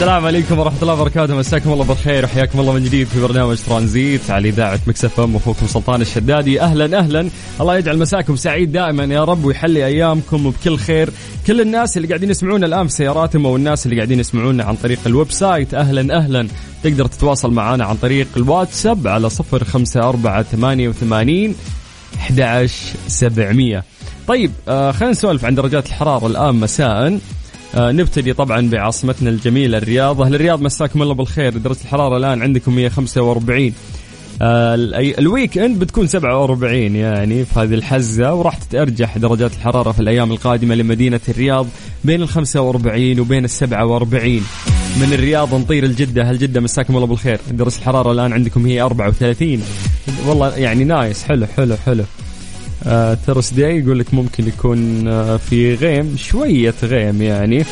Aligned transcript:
السلام 0.00 0.26
عليكم 0.26 0.58
ورحمة 0.58 0.82
الله 0.82 0.94
وبركاته. 0.94 1.34
مساكم 1.34 1.72
الله 1.72 1.84
بالخير 1.84 2.24
وحياكم 2.24 2.60
الله 2.60 2.72
من 2.72 2.84
جديد 2.84 3.06
في 3.06 3.20
برنامج 3.20 3.56
ترانزيت 3.66 4.30
على 4.30 4.48
إذاعة 4.48 4.80
Mix 4.86 5.20
FM. 5.20 5.36
أخوكم 5.36 5.66
سلطان 5.66 6.00
الشدادي. 6.00 6.60
أهلا 6.60 6.98
أهلا. 6.98 7.30
الله 7.60 7.76
يجعل 7.78 7.98
مساكم 7.98 8.36
سعيد 8.36 8.72
دائما 8.72 9.04
يا 9.04 9.24
رب 9.24 9.44
ويحلي 9.44 9.86
أيامكم 9.86 10.50
بكل 10.50 10.78
خير. 10.78 11.10
كل 11.46 11.60
الناس 11.60 11.96
اللي 11.96 12.08
قاعدين 12.08 12.30
يسمعونا 12.30 12.66
الآن 12.66 12.86
في 12.86 12.92
سياراتهم 12.92 13.46
أو 13.46 13.56
الناس 13.56 13.86
اللي 13.86 13.96
قاعدين 13.96 14.20
يسمعونا 14.20 14.64
عن 14.64 14.76
طريق 14.76 14.98
ال 15.06 15.30
website 15.32 15.74
أهلا 15.74 16.16
أهلا. 16.16 16.48
تقدر 16.82 17.06
تتواصل 17.06 17.50
معنا 17.50 17.84
عن 17.84 17.96
طريق 17.96 18.26
الواتساب 18.36 19.06
على 19.06 19.30
صفر 19.30 19.64
خمسة 19.64 20.00
أربعة 20.00 20.42
ثمانية 20.42 20.88
وثمانين 20.88 21.54
11700 22.16 23.84
طيب 24.28 24.52
آه 24.68 24.90
خلينا 24.92 25.12
نسولف 25.12 25.44
عن 25.44 25.54
درجات 25.54 25.86
الحرارة 25.86 26.26
الآن 26.26 26.54
مساء. 26.54 27.18
آه 27.74 27.92
نبتدي 27.92 28.32
طبعا 28.32 28.70
بعاصمتنا 28.70 29.30
الجميلة 29.30 29.78
الرياض. 29.78 30.22
أهل 30.22 30.34
الرياض 30.34 30.62
مساكم 30.62 31.02
الله 31.02 31.14
بالخير. 31.14 31.56
درجة 31.58 31.78
الحرارة 31.84 32.16
الآن 32.16 32.42
عندكم 32.42 32.74
145 32.76 33.72
آه 34.42 34.76
الأي- 34.76 35.18
ال 35.18 35.58
weekend 35.58 35.78
بتكون 35.78 36.06
47 36.06 36.96
يعني 36.96 37.44
في 37.44 37.60
هذه 37.60 37.74
الحزة 37.74 38.34
وراح 38.34 38.54
تتأرجح 38.56 39.18
درجات 39.18 39.52
الحرارة 39.52 39.92
في 39.92 40.00
الأيام 40.00 40.30
القادمة 40.32 40.74
لمدينة 40.74 41.20
الرياض 41.28 41.66
بين 42.04 42.22
ال 42.22 42.28
45 42.28 43.20
وبين 43.20 43.44
ال 43.44 43.50
47 43.50 44.32
من 45.00 45.12
الرياض 45.12 45.54
نطير 45.54 45.84
لجدة. 45.84 46.22
أهل 46.30 46.38
جدة 46.38 46.60
مساكم 46.60 46.96
الله 46.96 47.06
بالخير. 47.06 47.40
درجة 47.50 47.76
الحرارة 47.78 48.12
الآن 48.12 48.32
عندكم 48.32 48.66
هي 48.66 48.80
34 48.82 49.62
والله 50.26 50.56
يعني 50.56 50.84
nice. 50.84 51.22
حلو 51.24 51.46
حلو 51.46 51.76
حلو. 51.86 52.04
آه 52.86 53.14
ثرس 53.14 53.52
داي 53.52 53.78
يقول 53.78 53.98
لك 53.98 54.14
ممكن 54.14 54.48
يكون 54.48 55.08
آه 55.08 55.36
في 55.36 55.74
غيم 55.74 56.16
شوية 56.16 56.74
غيم 56.82 57.22
يعني 57.22 57.64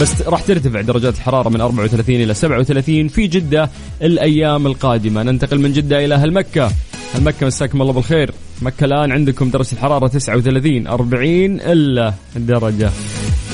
بس 0.00 0.22
راح 0.22 0.42
ترتفع 0.42 0.80
درجات 0.80 1.14
الحرارة 1.14 1.48
من 1.48 1.60
34 1.60 2.16
إلى 2.16 2.34
37 2.34 3.08
في 3.08 3.26
جدة 3.26 3.70
الأيام 4.02 4.66
القادمة. 4.66 5.22
ننتقل 5.22 5.60
من 5.60 5.72
جدة 5.72 6.04
إلى 6.04 6.14
أهل 6.14 6.32
مكة. 6.32 6.70
أهل 7.14 7.24
مكة 7.24 7.46
مساكم 7.46 7.82
الله 7.82 7.92
بالخير. 7.92 8.30
مكة 8.62 8.84
الآن 8.84 9.12
عندكم 9.12 9.50
درجة 9.50 9.72
الحرارة 9.72 10.06
39 10.06 10.86
40 10.86 11.60
إلا 11.60 12.14
درجة. 12.36 12.90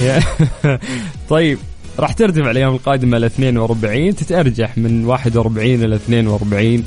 طيب 1.30 1.58
راح 1.98 2.12
ترتفع 2.12 2.50
الأيام 2.50 2.74
القادمة 2.74 3.18
ل 3.18 3.24
42 3.24 4.16
تتأرجح 4.16 4.78
من 4.78 5.04
41 5.04 5.84
إلى 5.84 5.94
42 5.94 6.74
آه، 6.74 6.82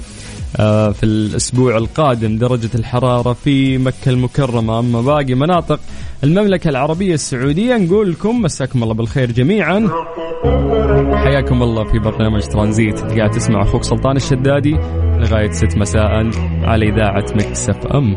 في 0.93 1.03
الأسبوع 1.03 1.77
القادم 1.77 2.37
درجة 2.37 2.69
الحرارة 2.75 3.33
في 3.33 3.77
مكة 3.77 4.09
المكرمة. 4.09 4.79
أما 4.79 5.01
باقي 5.01 5.33
مناطق 5.33 5.79
المملكة 6.23 6.69
العربية 6.69 7.13
السعودية 7.13 7.77
نقول 7.77 8.11
لكم 8.11 8.41
مساكم 8.41 8.83
الله 8.83 8.93
بالخير 8.93 9.31
جميعا. 9.31 9.89
حياكم 11.13 11.63
الله 11.63 11.83
في 11.83 11.99
برنامج 11.99 12.41
ترانزيت. 12.41 12.99
قاعد 12.99 13.31
تسمع 13.31 13.63
أخوك 13.63 13.83
سلطان 13.83 14.15
الشدادي 14.15 14.77
لغاية 15.17 15.51
6 15.51 15.77
مساء 15.77 16.31
على 16.63 16.89
إذاعة 16.89 17.25
Mix 17.35 17.69
FM. 17.69 18.15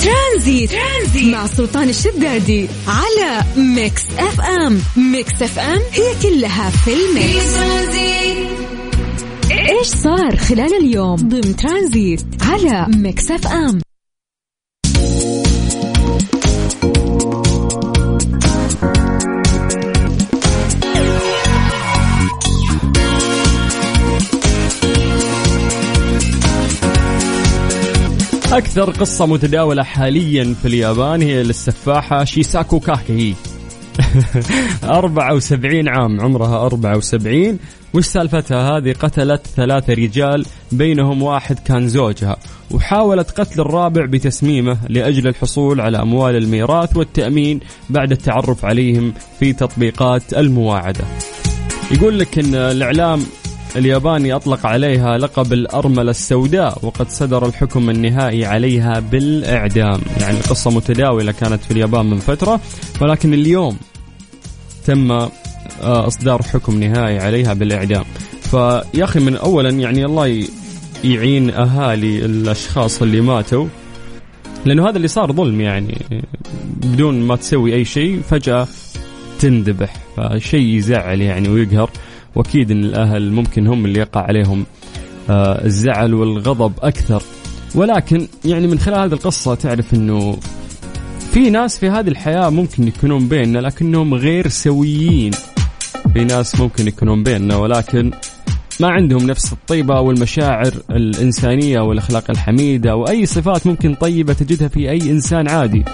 ترانزيت, 0.00 0.70
ترانزيت 0.70 1.34
مع 1.34 1.46
سلطان 1.46 1.88
الشدادي 1.88 2.68
على 2.88 3.44
Mix 3.56 4.02
FM. 4.18 4.78
Mix 5.12 5.42
FM 5.42 5.80
هي 5.92 6.14
كلها 6.22 6.70
في 6.70 6.78
في 6.78 6.92
ال 6.92 7.07
mix 7.07 7.54
ترانزيت 7.54 8.48
إيش 9.68 9.86
صار 9.86 10.36
خلال 10.36 10.74
اليوم 10.74 11.16
ضمن 11.16 11.56
ترانزيت 11.56 12.26
على 12.42 12.86
Mix 12.96 13.30
FM؟ 13.30 13.80
أكثر 28.52 28.90
قصة 28.90 29.26
متداولة 29.26 29.82
حاليا 29.82 30.54
في 30.62 30.68
اليابان 30.68 31.22
هي 31.22 31.42
للسفاحة 31.42 32.24
شيساكو 32.24 32.80
كاكي 32.80 33.34
74 34.84 35.88
عام 35.88 36.20
عمرها 36.20 36.66
74 36.66 37.58
وش 37.94 38.06
سالفتها؟ 38.06 38.76
هذه 38.76 38.92
قتلت 38.92 39.46
ثلاثة 39.46 39.94
رجال 39.94 40.46
بينهم 40.72 41.22
واحد 41.22 41.58
كان 41.58 41.88
زوجها. 41.88 42.36
وحاولت 42.70 43.30
قتل 43.30 43.60
الرابع 43.60 44.06
بتسميمه 44.06 44.78
لأجل 44.88 45.28
الحصول 45.28 45.80
على 45.80 46.02
أموال 46.02 46.36
الميراث 46.36 46.96
والتأمين 46.96 47.60
بعد 47.90 48.12
التعرف 48.12 48.64
عليهم 48.64 49.14
في 49.40 49.52
تطبيقات 49.52 50.34
المواعدة. 50.34 51.04
يقول 51.90 52.18
لك 52.18 52.38
إن 52.38 52.54
الإعلام 52.54 53.20
الياباني 53.76 54.32
أطلق 54.32 54.66
عليها 54.66 55.18
لقب 55.18 55.52
الأرملة 55.52 56.10
السوداء 56.10 56.78
وقد 56.82 57.08
صدر 57.08 57.46
الحكم 57.46 57.90
النهائي 57.90 58.44
عليها 58.44 59.00
بالإعدام، 59.00 60.00
يعني 60.20 60.38
القصة 60.38 60.70
متداولة 60.70 61.32
كانت 61.32 61.64
في 61.64 61.70
اليابان 61.70 62.06
من 62.06 62.18
فترة 62.18 62.60
ولكن 63.00 63.34
اليوم 63.34 63.76
تم 64.86 65.12
آه، 65.12 65.30
إصدار 65.82 66.42
حكم 66.42 66.80
نهائي 66.82 67.18
عليها 67.18 67.54
بالإعدام. 67.54 68.04
فيا 68.50 69.04
أخي 69.04 69.20
من 69.20 69.36
اولا 69.36 69.70
يعني 69.70 70.04
الله 70.04 70.46
يعين 71.04 71.50
أهالي 71.50 72.24
الأشخاص 72.24 73.02
اللي 73.02 73.20
ماتوا 73.20 73.66
لأنه 74.64 74.88
هذا 74.88 74.96
اللي 74.96 75.08
صار 75.08 75.32
ظلم 75.32 75.60
يعني 75.60 75.98
بدون 76.76 77.20
ما 77.20 77.36
تسوي 77.36 77.74
أي 77.74 77.84
شيء 77.84 78.20
فجأة 78.30 78.68
تندبح 79.38 79.96
فشيء 80.16 80.76
يزعل 80.76 81.20
يعني 81.20 81.48
ويقهر 81.48 81.90
واكيد 82.36 82.70
إن 82.70 82.84
الأهل 82.84 83.32
ممكن 83.32 83.66
هم 83.66 83.84
اللي 83.84 83.98
يقع 84.00 84.20
عليهم 84.20 84.66
آه، 85.30 85.64
الزعل 85.64 86.14
والغضب 86.14 86.72
أكثر. 86.82 87.22
ولكن 87.74 88.26
يعني 88.44 88.66
من 88.66 88.78
خلال 88.78 88.98
هذه 88.98 89.12
القصة 89.12 89.54
تعرف 89.54 89.94
إنه 89.94 90.38
في 91.32 91.50
ناس 91.50 91.78
في 91.78 91.90
هذه 91.90 92.08
الحياة 92.08 92.50
ممكن 92.50 92.88
يكونون 92.88 93.28
بيننا 93.28 93.58
لكنهم 93.58 94.14
غير 94.14 94.48
سويين. 94.48 95.30
في 96.12 96.24
ناس 96.24 96.60
ممكن 96.60 96.88
يكونون 96.88 97.22
بيننا 97.22 97.56
ولكن 97.56 98.10
ما 98.80 98.88
عندهم 98.88 99.26
نفس 99.26 99.52
الطيبة 99.52 100.00
والمشاعر 100.00 100.72
الإنسانية 100.90 101.80
والأخلاق 101.80 102.30
الحميدة 102.30 102.96
وأي 102.96 103.26
صفات 103.26 103.66
ممكن 103.66 103.94
طيبة 103.94 104.32
تجدها 104.32 104.68
في 104.68 104.90
أي 104.90 105.10
إنسان 105.10 105.48
عادي. 105.48 105.84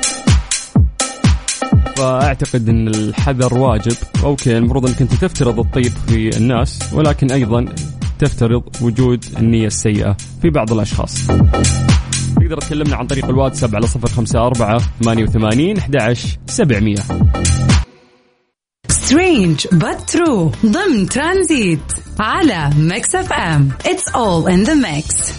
فأعتقد 2.03 2.69
إن 2.69 2.89
الحذر 2.89 3.55
واجب. 3.55 3.97
أوكي 4.25 4.59
المفروض 4.59 4.87
إنك 4.87 5.01
أنت 5.03 5.15
تفترض 5.15 5.59
الطيب 5.59 5.93
في 6.09 6.37
الناس 6.37 6.79
ولكن 6.93 7.31
أيضا 7.31 7.65
تفترض 8.19 8.63
وجود 8.81 9.25
النية 9.39 9.67
السيئة 9.67 10.17
في 10.43 10.51
بعض 10.51 10.73
الأشخاص. 10.73 11.27
تقدر 12.37 12.59
تكلمنا 12.61 12.97
عن 12.97 13.07
طريق 13.07 13.25
الواتساب 13.25 13.77
على 13.77 13.87
صفر 13.87 14.09
خمسة 14.09 14.47
أربعة 14.47 14.81
ثمانية 15.03 15.25
وثمانين 15.25 15.79
أحد 15.79 16.17
سبعمية. 16.47 17.03
Strange 18.89 19.43
but 19.43 19.67
true. 20.13 20.67
ضمن 20.67 21.09
ترانزيت 21.09 21.93
على 22.21 22.71
Mix 22.77 23.15
FM. 23.15 23.69
It's 23.87 24.09
all 24.09 24.51
in 24.51 24.63
the 24.63 24.75
mix 24.75 25.33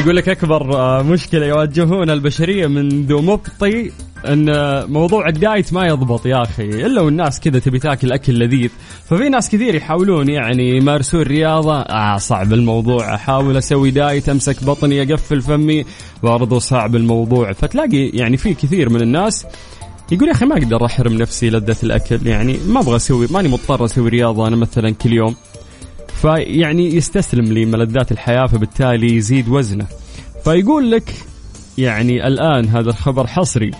يقول 0.00 0.16
لك 0.16 0.28
أكبر 0.28 0.74
آه، 0.76 1.02
مشكلة 1.02 1.46
يواجهون 1.46 2.10
البشرية 2.10 2.66
منذ 2.66 3.22
مبطي 3.22 3.90
إن 4.26 4.46
موضوع 4.92 5.28
الدايت 5.28 5.72
ما 5.72 5.86
يضبط 5.86 6.26
يا 6.26 6.42
أخي 6.42 6.86
إلا 6.86 7.00
والناس 7.00 7.40
كذا 7.40 7.58
تبي 7.58 7.78
تاكل 7.78 8.12
أكل 8.12 8.38
لذيذ. 8.38 8.70
ففي 9.04 9.28
ناس 9.28 9.48
كثير 9.50 9.74
يحاولون 9.74 10.28
يعني 10.28 10.76
يمارسون 10.76 11.22
رياضة 11.22 11.80
آه 11.80 12.16
صعب 12.16 12.52
الموضوع 12.52 13.14
أحاول 13.14 13.56
أسوي 13.56 13.90
دايت 13.90 14.28
أمسك 14.28 14.64
بطني 14.64 15.02
أقفل 15.02 15.42
فمي 15.42 15.84
برضو 16.22 16.58
صعب 16.58 16.96
الموضوع. 16.96 17.52
فتلاقي 17.52 18.08
يعني 18.08 18.36
في 18.36 18.54
كثير 18.54 18.90
من 18.90 19.02
الناس 19.02 19.46
يقول 20.12 20.28
يا 20.28 20.32
أخي 20.32 20.46
ما 20.46 20.56
أقدر 20.56 20.84
أحرم 20.86 21.12
نفسي 21.12 21.50
لذة 21.50 21.76
الأكل 21.82 22.26
يعني 22.26 22.58
ما 22.66 22.80
أبغى 22.80 22.96
أسوي 22.96 23.26
ماني 23.30 23.48
مضطر 23.48 23.84
أسوي 23.84 24.08
رياضة 24.08 24.46
أنا 24.46 24.56
مثلا 24.56 24.90
كل 24.90 25.12
يوم. 25.12 25.34
فيعني 26.22 26.94
يستسلم 26.96 27.52
لملذات 27.52 28.12
الحياة 28.12 28.46
فبالتالي 28.46 29.16
يزيد 29.16 29.48
وزنه. 29.48 29.86
فيقول 30.44 30.90
لك 30.90 31.14
يعني 31.78 32.26
الآن 32.26 32.68
هذا 32.68 32.90
الخبر 32.90 33.26
حصري. 33.26 33.70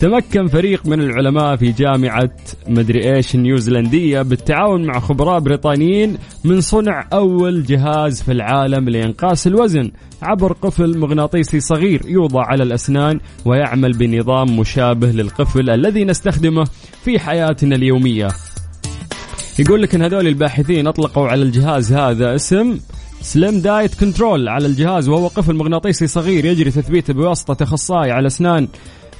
تمكن 0.00 0.46
فريق 0.46 0.86
من 0.86 1.00
العلماء 1.00 1.56
في 1.56 1.72
جامعة 1.72 2.30
مدري 2.68 3.14
إيش 3.14 3.34
النيوزيلندية 3.34 4.22
بالتعاون 4.22 4.86
مع 4.86 5.00
خبراء 5.00 5.38
بريطانيين 5.38 6.18
من 6.44 6.60
صنع 6.60 7.08
أول 7.12 7.62
جهاز 7.62 8.22
في 8.22 8.32
العالم 8.32 8.88
لإنقاص 8.88 9.46
الوزن 9.46 9.90
عبر 10.22 10.52
قفل 10.52 10.98
مغناطيسي 10.98 11.60
صغير 11.60 12.02
يوضع 12.06 12.42
على 12.46 12.62
الأسنان 12.62 13.20
ويعمل 13.44 13.92
بنظام 13.92 14.58
مشابه 14.58 15.06
للقفل 15.06 15.70
الذي 15.70 16.04
نستخدمه 16.04 16.64
في 17.04 17.18
حياتنا 17.18 17.76
اليومية. 17.76 18.28
يقول 19.58 19.82
لك 19.82 19.94
إن 19.94 20.02
هذول 20.02 20.26
الباحثين 20.26 20.86
أطلقوا 20.86 21.28
على 21.28 21.42
الجهاز 21.42 21.92
هذا 21.92 22.34
اسم 22.34 22.78
سليم 23.20 23.60
دايت 23.60 23.94
كنترول 23.94 24.48
على 24.48 24.66
الجهاز 24.66 25.08
وهو 25.08 25.26
قفل 25.26 25.54
مغناطيسي 25.54 26.06
صغير 26.06 26.44
يجري 26.44 26.70
تثبيته 26.70 27.14
بواسطة 27.14 27.64
أخصائي 27.64 28.10
على 28.10 28.26
أسنان 28.26 28.68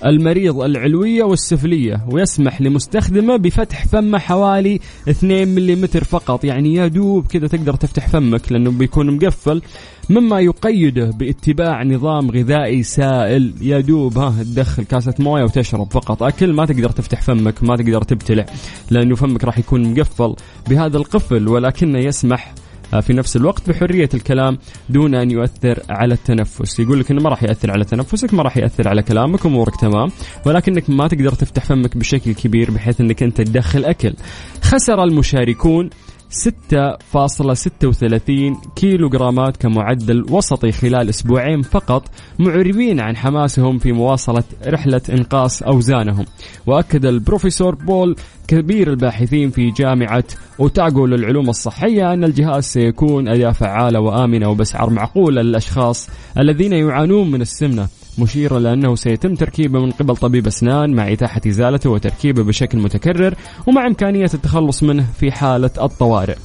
المريض 0.05 0.61
العلوية 0.61 1.25
والسفلية 1.25 2.07
ويسمح 2.11 2.61
لمستخدمه 2.61 3.37
بفتح 3.37 3.87
فمه 3.87 4.19
حوالي 4.19 4.81
2 5.09 5.49
ملم 5.49 5.87
فقط. 5.87 6.45
يعني 6.45 6.75
يا 6.75 6.87
دوب 6.87 7.27
كذا 7.27 7.47
تقدر 7.47 7.75
تفتح 7.75 8.09
فمك 8.09 8.53
لأنه 8.53 8.71
بيكون 8.71 9.11
مقفل. 9.11 9.63
مما 10.11 10.41
يقيده 10.41 11.11
باتباع 11.11 11.83
نظام 11.83 12.31
غذائي 12.31 12.83
سائل. 12.83 13.55
يا 13.61 13.81
دوب 13.81 14.19
ها 14.19 14.43
تدخل 14.43 14.85
كاسة 14.85 15.15
موية 15.19 15.45
وتشرب 15.45 15.93
فقط. 15.93 16.23
أكل 16.23 16.53
ما 16.53 16.67
تقدر 16.67 16.91
تفتح 16.91 17.23
فمك 17.23 17.63
ما 17.63 17.77
تقدر 17.77 18.03
تبتلع 18.03 18.47
لأنه 18.91 19.15
فمك 19.15 19.45
راح 19.45 19.59
يكون 19.59 19.93
مقفل 19.93 20.35
بهذا 20.69 20.97
القفل 20.97 21.49
ولكنه 21.49 21.99
يسمح 21.99 22.55
في 23.01 23.13
نفس 23.13 23.37
الوقت 23.37 23.71
بحرية 23.71 24.09
الكلام 24.15 24.59
دون 24.89 25.15
أن 25.15 25.31
يؤثر 25.31 25.83
على 25.91 26.15
التنفس. 26.15 26.81
يقول 26.81 27.01
لك 27.01 27.11
أنه 27.11 27.23
ما 27.23 27.31
راح 27.31 27.43
يأثر 27.43 27.71
على 27.71 27.85
تنفسك 27.85 28.35
ما 28.35 28.43
راح 28.43 28.57
يأثر 28.57 28.89
على 28.89 29.03
كلامك 29.03 29.47
أمورك 29.47 29.81
تمام. 29.81 30.09
ولكنك 30.47 30.91
ما 30.91 31.09
تقدر 31.09 31.33
تفتح 31.33 31.65
فمك 31.65 31.97
بشكل 31.97 32.35
كبير 32.35 32.71
بحيث 32.71 33.01
أنك 33.01 33.23
أنت 33.23 33.41
تدخل 33.41 33.85
أكل. 33.85 34.15
خسر 34.63 35.05
المشاركون 35.05 35.91
6.36 36.31 38.57
كيلو 38.77 39.09
جرامات 39.09 39.57
كمعدل 39.57 40.27
وسطي 40.31 40.73
خلال 40.73 41.09
أسبوعين 41.09 41.63
فقط 41.63 42.09
معربين 42.39 43.01
عن 43.01 43.17
حماسهم 43.17 43.79
في 43.79 43.93
مواصلة 43.93 44.45
رحلة 44.67 45.01
إنقاص 45.11 45.63
أوزانهم. 45.63 46.25
وأكد 46.67 47.07
البروفيسور 47.07 47.75
بول 47.75 48.17
كبير 48.49 48.91
الباحثين 48.91 49.51
في 49.51 49.71
جامعة 49.71 50.25
أوتاغو 50.61 51.07
للعلوم 51.07 51.49
الصحية 51.49 52.13
أن 52.13 52.25
الجهاز 52.25 52.65
سيكون 52.65 53.29
أداة 53.29 53.53
فعالة 53.53 54.01
وآمنة 54.01 54.49
وباسعار 54.49 54.91
معقوله 54.91 55.43
للأشخاص 55.43 56.09
الذين 56.39 56.73
يعانون 56.73 57.31
من 57.31 57.41
السمنة. 57.41 57.89
مشيرا 58.19 58.59
لأنه 58.59 58.95
سيتم 58.95 59.35
تركيبه 59.35 59.81
من 59.81 59.91
قبل 59.91 60.17
طبيب 60.17 60.47
أسنان 60.47 60.95
مع 60.95 61.13
إتاحة 61.13 61.41
إزالته 61.47 61.91
وتركيبه 61.91 62.43
بشكل 62.43 62.79
متكرر 62.79 63.35
ومع 63.67 63.87
إمكانية 63.87 64.31
التخلص 64.35 64.83
منه 64.83 65.07
في 65.21 65.33
حالة 65.33 65.71
الطوارئ. 65.83 66.37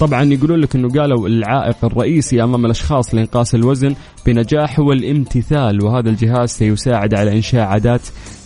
طبعا 0.00 0.24
يقولون 0.24 0.60
لك 0.60 0.76
إنه 0.76 0.88
قالوا 0.88 1.28
العائق 1.28 1.84
الرئيسي 1.84 2.42
أمام 2.42 2.66
الأشخاص 2.66 3.14
لانقاص 3.14 3.54
الوزن 3.54 3.94
بنجاح 4.26 4.80
هو 4.80 4.92
الامتثال 4.92 5.84
وهذا 5.84 6.10
الجهاز 6.10 6.50
سيساعد 6.50 7.14
على 7.14 7.32
إنشاء 7.32 7.66
عادات 7.66 8.00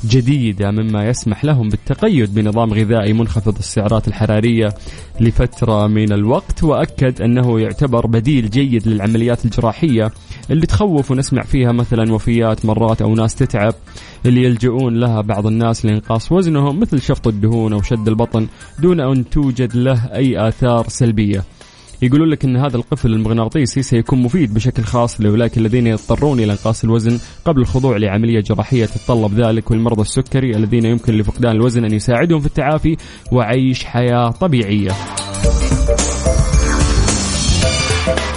جديدة 0.05 0.71
مما 0.71 1.09
يسمح 1.09 1.45
لهم 1.45 1.69
بالتقيد 1.69 2.35
بنظام 2.35 2.73
غذائي 2.73 3.13
منخفض 3.13 3.59
السعرات 3.59 4.09
الحرارية 4.09 4.69
لفترة 5.21 5.87
من 5.87 6.13
الوقت 6.13 6.65
وأكد 6.65 7.23
أنه 7.23 7.61
يعتبر 7.61 8.07
بديل 8.07 8.51
جيد 8.51 8.89
للعمليات 8.89 9.45
الجراحية 9.45 10.11
اللي 10.51 10.67
تخوف 10.67 11.11
ونسمع 11.11 11.43
فيها 11.43 11.73
مثلا 11.73 12.13
وفيات 12.13 12.65
مرات 12.65 13.03
أو 13.03 13.15
ناس 13.15 13.35
تتعب 13.35 13.75
اللي 14.27 14.45
يلجؤون 14.45 15.01
لها 15.01 15.21
بعض 15.21 15.47
الناس 15.47 15.85
لإنقاص 15.85 16.33
وزنهم 16.33 16.81
مثل 16.81 17.01
شفط 17.03 17.27
الدهون 17.27 17.73
أو 17.73 17.83
شد 17.83 18.09
البطن 18.09 18.47
دون 18.79 19.01
أن 19.01 19.31
توجد 19.31 19.77
له 19.77 20.15
أي 20.15 20.49
آثار 20.49 20.89
سلبية. 20.89 21.45
يقولون 22.03 22.29
لك 22.29 22.45
إن 22.45 22.57
هذا 22.57 22.77
القفل 22.77 23.13
المغناطيسي 23.13 23.83
سيكون 23.83 24.23
مفيد 24.23 24.55
بشكل 24.55 24.83
خاص 24.83 25.21
لأولئك 25.21 25.59
الذين 25.59 25.87
يضطرون 25.87 26.41
إلى 26.41 26.53
انقاص 26.53 26.85
الوزن 26.85 27.19
قبل 27.45 27.61
الخضوع 27.61 27.97
لعملية 27.97 28.41
جراحية 28.41 28.85
تتطلب 28.85 29.35
ذلك 29.41 29.71
والمرضى 29.71 30.01
السكري 30.03 30.57
الذين 30.57 30.85
يمكن 30.85 31.19
لفقدان 31.19 31.53
الوزن 31.57 31.85
أن 31.85 31.95
يساعدهم 31.95 32.41
في 32.41 32.47
التعافي 32.47 32.97
وعيش 33.33 33.85
حياة 33.85 34.31
طبيعية. 34.31 34.91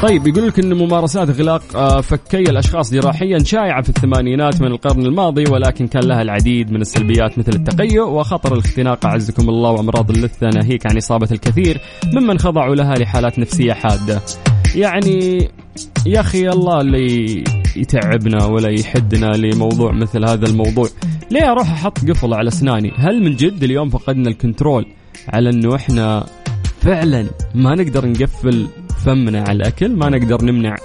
طيب 0.01 0.27
يقول 0.27 0.47
لك 0.47 0.59
إن 0.59 0.73
ممارسات 0.73 1.29
اغلاق 1.29 1.75
آه، 1.75 2.01
فكي 2.01 2.37
الأشخاص 2.41 2.93
جراحيا 2.93 3.39
شائعة 3.43 3.81
في 3.81 3.89
الثمانينات 3.89 4.61
من 4.61 4.67
القرن 4.67 5.05
الماضي 5.05 5.43
ولكن 5.51 5.87
كان 5.87 6.03
لها 6.03 6.21
العديد 6.21 6.71
من 6.71 6.81
السلبيات 6.81 7.39
مثل 7.39 7.51
التقيؤ 7.51 8.07
وخطر 8.07 8.53
الاختناق 8.53 9.05
أعزكم 9.05 9.49
الله 9.49 9.71
وأمراض 9.71 10.11
اللثة 10.11 10.49
ناهيك 10.49 10.85
عن 10.85 10.97
إصابة 10.97 11.27
الكثير 11.31 11.81
ممن 12.13 12.39
خضعوا 12.39 12.75
لها 12.75 12.95
لحالات 12.95 13.39
نفسية 13.39 13.73
حادة. 13.73 14.21
يعني 14.75 15.47
يا 16.05 16.19
أخي 16.19 16.49
الله 16.49 16.81
اللي 16.81 17.43
يتعبنا 17.75 18.45
ولا 18.45 18.69
يحدنا 18.69 19.25
لموضوع 19.25 19.91
مثل 19.91 20.25
هذا 20.25 20.45
الموضوع 20.45 20.87
ليه 21.31 21.51
أروح 21.51 21.71
أحط 21.71 22.09
قفل 22.09 22.33
على 22.33 22.47
أسناني 22.47 22.91
هل 22.95 23.23
من 23.23 23.35
جد 23.35 23.63
اليوم 23.63 23.89
فقدنا 23.89 24.29
الكنترول 24.29 24.85
على 25.29 25.49
إنه 25.49 25.75
إحنا 25.75 26.25
فعلا 26.81 27.29
ما 27.55 27.75
نقدر 27.75 28.09
نقفل 28.09 28.67
فمنا 29.05 29.41
على 29.41 29.55
الأكل 29.55 29.95
ما 29.95 30.09
نقدر 30.09 30.45
نمنع 30.45 30.75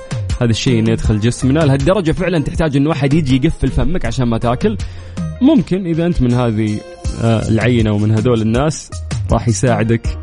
هذا 0.41 0.51
الشيء 0.51 0.79
إنه 0.79 0.91
يدخل 0.91 1.21
جسمنا 1.21 1.61
لهالدرجة. 1.61 2.13
فعلا 2.13 2.39
تحتاج 2.39 2.77
انه 2.77 2.89
واحد 2.89 3.15
يجي 3.15 3.37
يقفل 3.37 3.69
فمك 3.69 4.05
عشان 4.05 4.27
ما 4.29 4.39
تاكل. 4.39 4.77
ممكن 5.43 5.87
إذا 5.87 6.07
أنت 6.07 6.23
من 6.23 6.33
هذه 6.33 6.81
آه، 7.23 7.49
العينة 7.49 7.93
ومن 7.93 8.11
هذول 8.11 8.43
الناس 8.43 8.91
راح 9.33 9.49
يساعدك 9.49 10.19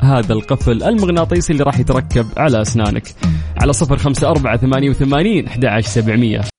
هذا 0.00 0.32
القفل 0.32 0.82
المغناطيسي 0.82 1.52
اللي 1.52 1.64
راح 1.64 1.78
يتركب 1.78 2.26
على 2.36 2.62
أسنانك. 2.62 3.14
على 3.56 3.72
صفر 3.72 3.96
خمسة 3.96 4.28
أربعة 4.28 4.56
ثمانية 4.56 4.90
وثمانين 4.90 5.46
أحد 5.46 5.80
سبعمية. 5.80 6.51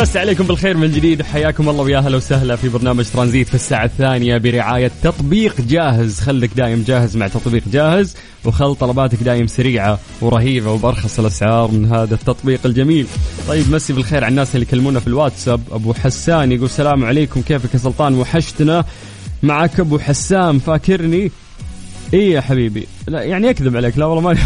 مسا 0.00 0.18
عليكم 0.18 0.44
بالخير 0.44 0.76
من 0.76 0.90
جديد. 0.90 1.22
حياكم 1.22 1.68
الله 1.68 1.82
ويا 1.82 1.98
أهلا 1.98 2.16
وسهلا 2.16 2.56
في 2.56 2.68
برنامج 2.68 3.04
ترانزيت 3.04 3.48
في 3.48 3.54
الساعة 3.54 3.84
الثانية 3.84 4.38
برعاية 4.38 4.90
تطبيق 5.02 5.60
جاهز. 5.60 6.20
خليك 6.20 6.50
دايم 6.56 6.84
جاهز 6.86 7.16
مع 7.16 7.28
تطبيق 7.28 7.62
جاهز 7.72 8.16
وخل 8.44 8.74
طلباتك 8.74 9.22
دايم 9.22 9.46
سريعة 9.46 9.98
ورهيبة 10.20 10.72
وبأرخص 10.72 11.18
الأسعار 11.18 11.70
من 11.70 11.92
هذا 11.92 12.14
التطبيق 12.14 12.60
الجميل. 12.64 13.06
طيب 13.48 13.70
مسي 13.70 13.92
بالخير 13.92 14.24
على 14.24 14.30
الناس 14.30 14.54
اللي 14.54 14.66
يكلمونا 14.66 15.00
في 15.00 15.06
الواتساب. 15.06 15.60
أبو 15.72 15.94
حسان 15.94 16.52
يقول 16.52 16.66
السلام 16.66 17.04
عليكم 17.04 17.42
كيفك 17.42 17.74
يا 17.74 17.78
سلطان؟ 17.78 18.14
وحشتنا. 18.14 18.84
معك 19.42 19.80
أبو 19.80 19.98
حسام 19.98 20.58
فاكرني. 20.58 21.30
اي 22.14 22.30
يا 22.30 22.40
حبيبي. 22.40 22.86
لا 23.08 23.22
يعني 23.22 23.46
يكذب 23.46 23.76
عليك. 23.76 23.98
لا 23.98 24.04
والله 24.04 24.22
ماني 24.22 24.40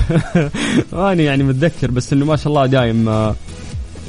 ماني 0.93 1.25
يعني 1.25 1.43
متذكر 1.43 1.91
بس 1.91 2.13
إنه 2.13 2.25
ما 2.25 2.37
شاء 2.37 2.49
الله 2.49 2.67
دايم 2.67 3.09
آه، 3.09 3.35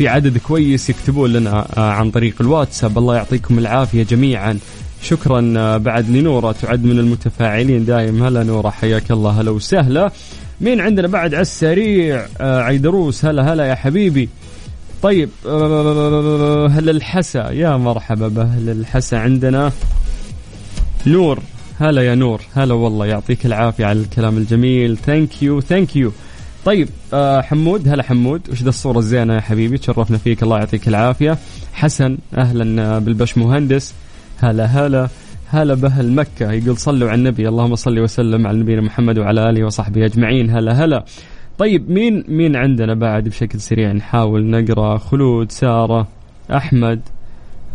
في 0.01 0.07
عدد 0.07 0.37
كويس 0.37 0.89
يكتبون 0.89 1.33
لنا 1.33 1.67
آه، 1.77 1.91
عن 1.91 2.11
طريق 2.11 2.35
الواتساب. 2.41 2.97
الله 2.97 3.15
يعطيكم 3.15 3.59
العافية 3.59 4.03
جميعا. 4.03 4.59
شكرا 5.01 5.53
آه، 5.57 5.77
بعد 5.77 6.09
لنورة 6.09 6.51
تعد 6.51 6.83
من 6.83 6.99
المتفاعلين 6.99 7.85
دايم. 7.85 8.23
هلا 8.23 8.43
نورة 8.43 8.69
حياك 8.69 9.11
الله. 9.11 9.41
هلا 9.41 9.51
وسهلا. 9.51 10.11
مين 10.61 10.81
عندنا 10.81 11.07
بعد 11.07 11.33
على 11.33 11.41
السريع؟ 11.41 12.25
آه، 12.41 12.61
عيدروس. 12.61 13.25
هلا 13.25 13.53
هلا 13.53 13.65
يا 13.65 13.75
حبيبي. 13.75 14.29
طيب 15.01 15.29
هل 16.71 16.89
الحسا. 16.89 17.49
يا 17.49 17.77
مرحبا 17.77 18.27
بأهل 18.27 18.69
الحسا 18.69 19.15
عندنا. 19.15 19.71
نور. 21.07 21.39
هلا 21.79 22.01
يا 22.01 22.15
نور. 22.15 22.41
هلا 22.53 22.73
والله 22.73 23.05
يعطيك 23.05 23.45
العافية 23.45 23.85
على 23.85 23.99
الكلام 23.99 24.37
الجميل. 24.37 24.97
Thank 24.97 25.43
you 25.43 25.61
thank 25.61 25.95
you 25.95 26.11
طيب 26.65 26.89
آه 27.13 27.41
حمود 27.41 27.87
هلا 27.87 28.03
حمود 28.03 28.41
وش 28.49 28.63
ذا 28.63 28.69
الصورة 28.69 28.97
الزينة 28.97 29.33
يا 29.35 29.41
حبيبي؟ 29.41 29.77
تشرفنا 29.77 30.17
فيك 30.17 30.43
الله 30.43 30.57
يعطيك 30.57 30.87
العافية. 30.87 31.37
حسن 31.73 32.17
أهلا 32.37 32.99
بالبش 32.99 33.37
مهندس. 33.37 33.93
هلا 34.39 34.65
هلا 34.65 35.07
هلا 35.47 35.73
بأهل 35.73 36.11
مكة. 36.11 36.51
يقول 36.51 36.77
صلوا 36.77 37.09
على 37.09 37.17
النبي 37.17 37.47
اللهم 37.47 37.75
صل 37.75 37.99
وسلم 37.99 38.47
على 38.47 38.59
نبينا 38.59 38.81
محمد 38.81 39.17
وعلى 39.17 39.49
آله 39.49 39.65
وصحبه 39.65 40.05
أجمعين. 40.05 40.49
هلا 40.49 40.85
هلا. 40.85 41.05
طيب 41.57 41.91
مين 41.91 42.23
مين 42.27 42.55
عندنا 42.55 42.93
بعد 42.93 43.23
بشكل 43.23 43.59
سريع؟ 43.59 43.91
نحاول 43.91 44.45
نقرأ. 44.45 44.97
خلود 44.97 45.51
سارة 45.51 46.07
أحمد 46.55 47.01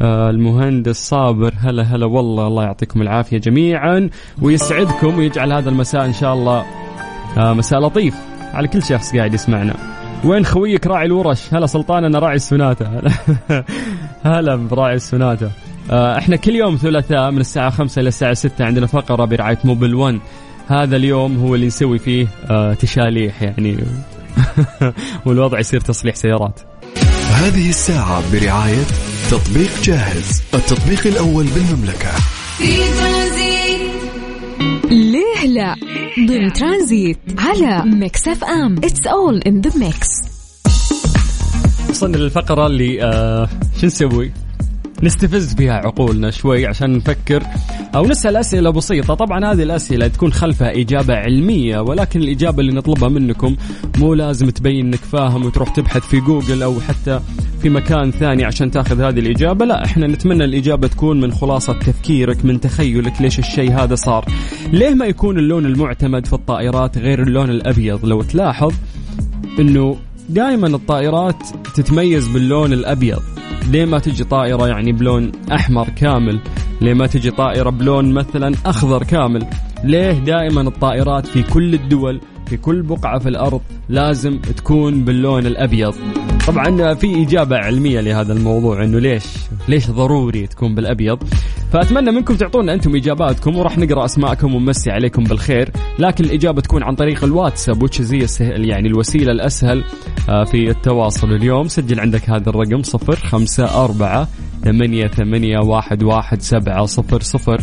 آه 0.03 0.31
المهندس 0.31 0.97
صابر. 0.97 1.55
هلا 1.59 1.83
هلا 1.83 2.07
والله 2.07 2.47
الله 2.47 2.63
يعطيكم 2.63 3.03
العافية 3.03 3.39
جميعا 3.39 4.11
ويسعدكم 4.43 5.19
ويجعل 5.19 5.53
هذا 5.53 5.69
المساء 5.71 6.05
إن 6.05 6.13
شاء 6.13 6.35
الله 6.35 6.65
آه 7.39 7.53
مساء 7.53 7.81
لطيف. 7.81 8.15
على 8.57 8.69
كل 8.69 8.83
شخص 8.83 9.17
قاعد 9.17 9.35
يسمعنا. 9.35 9.75
وين 10.25 10.45
خويك 10.45 10.87
راعي 10.87 11.07
الورش؟ 11.07 11.55
هلا 11.55 11.67
سلطان 11.67 12.05
أنا 12.05 12.19
راعي 12.19 12.37
السناتا 12.37 13.03
هلا 14.25 14.57
براعي 14.57 14.95
السناتا 14.95 15.51
آه 15.91 16.19
إحنا 16.19 16.37
كل 16.37 16.55
يوم 16.55 16.77
ثلاثاء 16.77 17.31
من 17.31 17.41
الساعة 17.41 17.71
5 17.71 18.01
إلى 18.01 18.09
الساعة 18.09 18.35
6 18.35 18.65
عندنا 18.65 18.87
فقرة 18.87 19.25
برعاية 19.25 19.59
موبل 19.65 19.95
1 19.95 20.21
هذا 20.69 20.97
اليوم 20.97 21.39
هو 21.39 21.55
اللي 21.55 21.67
نسوي 21.67 21.99
فيه 21.99 22.27
آه 22.51 22.75
تشاليح 22.75 23.43
يعني. 23.43 23.79
والوضع 25.27 25.59
يصير 25.59 25.81
تصليح 25.81 26.15
سيارات. 26.15 26.61
هذه 27.31 27.69
الساعة 27.69 28.23
برعاية 28.33 28.85
تطبيق 29.31 29.71
جاهز 29.83 30.43
التطبيق 30.55 31.07
الأول 31.07 31.45
بالمملكة. 31.45 32.11
في 32.59 32.77
ترانزيت 32.77 33.46
لا 35.57 35.75
ضمن 36.29 36.53
ترانزيت 36.53 37.19
على 37.39 37.83
Mix 37.91 38.29
FM 38.29 38.77
it's 38.77 39.07
all 39.07 39.39
in 39.39 39.61
the 39.61 39.79
mix 39.79 40.09
وصلنا 41.91 42.17
للفقرة 42.17 42.67
اللي 42.67 43.03
آه 43.03 43.49
شو 43.81 43.87
نسوي؟ 43.87 44.33
نستفز 45.03 45.55
فيها 45.55 45.73
عقولنا 45.73 46.31
شوي 46.31 46.67
عشان 46.67 46.93
نفكر 46.93 47.43
أو 47.95 48.07
نسأل 48.07 48.37
أسئلة 48.37 48.71
بسيطة. 48.71 49.15
طبعا 49.15 49.53
هذه 49.53 49.63
الأسئلة 49.63 50.09
تكون 50.09 50.33
خلفها 50.33 50.81
إجابة 50.81 51.15
علمية 51.15 51.81
ولكن 51.81 52.21
الإجابة 52.21 52.61
اللي 52.61 52.73
نطلبها 52.73 53.09
منكم 53.09 53.57
مو 53.99 54.15
لازم 54.15 54.51
تبين 54.51 54.87
إنك 54.87 54.99
فاهم 54.99 55.45
وتروح 55.47 55.69
تبحث 55.69 56.03
في 56.03 56.21
جوجل 56.21 56.63
أو 56.63 56.81
حتى 56.81 57.21
في 57.63 57.69
مكان 57.69 58.11
ثاني 58.11 58.45
عشان 58.45 58.71
تاخذ 58.71 59.01
هذه 59.01 59.19
الإجابة. 59.19 59.65
لا 59.65 59.85
إحنا 59.85 60.07
نتمنى 60.07 60.45
الإجابة 60.45 60.89
تكون 60.89 61.21
من 61.21 61.33
خلاصة 61.33 61.73
تفكيرك 61.73 62.45
من 62.45 62.61
تخيلك 62.61 63.23
ليش 63.23 63.39
الشيء 63.39 63.73
هذا 63.73 63.95
صار. 63.95 64.25
ليه 64.73 64.95
ما 64.95 65.07
يكون 65.07 65.39
اللون 65.39 65.67
المعتمد 65.67 66.27
في 66.27 66.33
الطائرات 66.33 66.99
غير 66.99 67.23
اللون 67.23 67.51
الأبيض؟ 67.51 68.05
لو 68.05 68.23
تلاحظ 68.23 68.73
إنه 69.59 69.97
دائما 70.29 70.67
الطائرات 70.67 71.43
تتميز 71.75 72.29
باللون 72.29 72.73
الأبيض. 72.73 73.36
ليه 73.71 73.85
ما 73.85 73.99
تجي 73.99 74.25
طائرة 74.25 74.69
يعني 74.69 74.93
بلون 74.93 75.33
أحمر 75.53 75.89
كامل؟ 75.89 76.41
ليه 76.81 76.95
ما 76.95 77.07
تجي 77.07 77.31
طائرة 77.31 77.71
بلون 77.71 78.15
مثلا 78.15 78.55
أخضر 78.67 79.03
كامل؟ 79.03 79.47
ليه 79.85 80.13
دائما 80.13 80.61
الطائرات 80.61 81.27
في 81.27 81.43
كل 81.43 81.75
الدول 81.75 82.21
في 82.47 82.57
كل 82.57 82.83
بقعة 82.83 83.19
في 83.19 83.29
الأرض 83.29 83.61
لازم 83.89 84.39
تكون 84.39 85.05
باللون 85.05 85.47
الأبيض؟ 85.47 85.95
طبعا 86.47 86.95
في 86.95 87.23
إجابة 87.23 87.57
علمية 87.57 88.01
لهذا 88.01 88.33
الموضوع 88.33 88.85
أنه 88.85 88.99
ليش؟ 88.99 89.25
ليش 89.69 89.91
ضروري 89.91 90.47
تكون 90.47 90.75
بالأبيض؟ 90.75 91.19
فأتمنى 91.73 92.11
منكم 92.11 92.35
تعطونا 92.37 92.75
أنتم 92.75 92.97
إجاباتكم 92.97 93.57
وراح 93.57 93.79
نقرأ 93.79 94.05
أسماءكم 94.05 94.55
ونمسي 94.55 94.91
عليكم 94.91 95.25
بالخير. 95.25 95.71
لكن 95.99 96.25
الإجابة 96.25 96.61
تكون 96.61 96.83
عن 96.83 96.95
طريق 96.95 97.25
الواتساب 97.25 97.83
وتش 97.83 98.01
السهل 98.01 98.69
يعني 98.69 98.89
الوسيلة 98.89 99.33
الأسهل 99.33 99.85
آه، 100.29 100.45
في 100.45 100.71
التواصل 100.71 101.33
اليوم. 101.33 101.69
سجل 101.69 102.01
عندك 102.01 102.31
هذا 102.31 102.51
الرقم 102.51 102.83
صفر 102.83 103.17
خمسة 103.17 103.85
أربعة 103.85 104.29
ثمانية 104.65 105.07
ثمانية 105.07 105.59
واحد 105.59 106.03
واحد 106.03 106.43
سبعة 106.43 106.85
صفر 106.85 107.21
صفر. 107.21 107.61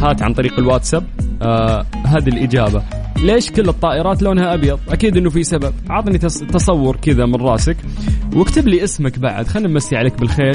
هات 0.00 0.22
عن 0.22 0.34
طريق 0.34 0.58
الواتساب 0.58 1.04
آه 1.42 1.86
هذه 2.16 2.28
الإجابة. 2.28 2.82
ليش 3.22 3.50
كل 3.50 3.68
الطائرات 3.68 4.22
لونها 4.22 4.54
أبيض؟ 4.54 4.78
أكيد 4.88 5.16
أنه 5.16 5.30
في 5.30 5.42
سبب. 5.42 5.72
عطني 5.90 6.18
تص- 6.18 6.46
تصور 6.52 6.96
كذا 6.96 7.26
من 7.26 7.34
راسك. 7.34 7.76
واكتب 8.36 8.68
لي 8.68 8.84
اسمك 8.84 9.18
بعد. 9.18 9.46
خلينا 9.46 9.68
نمسي 9.68 9.96
عليك 9.96 10.20
بالخير 10.20 10.54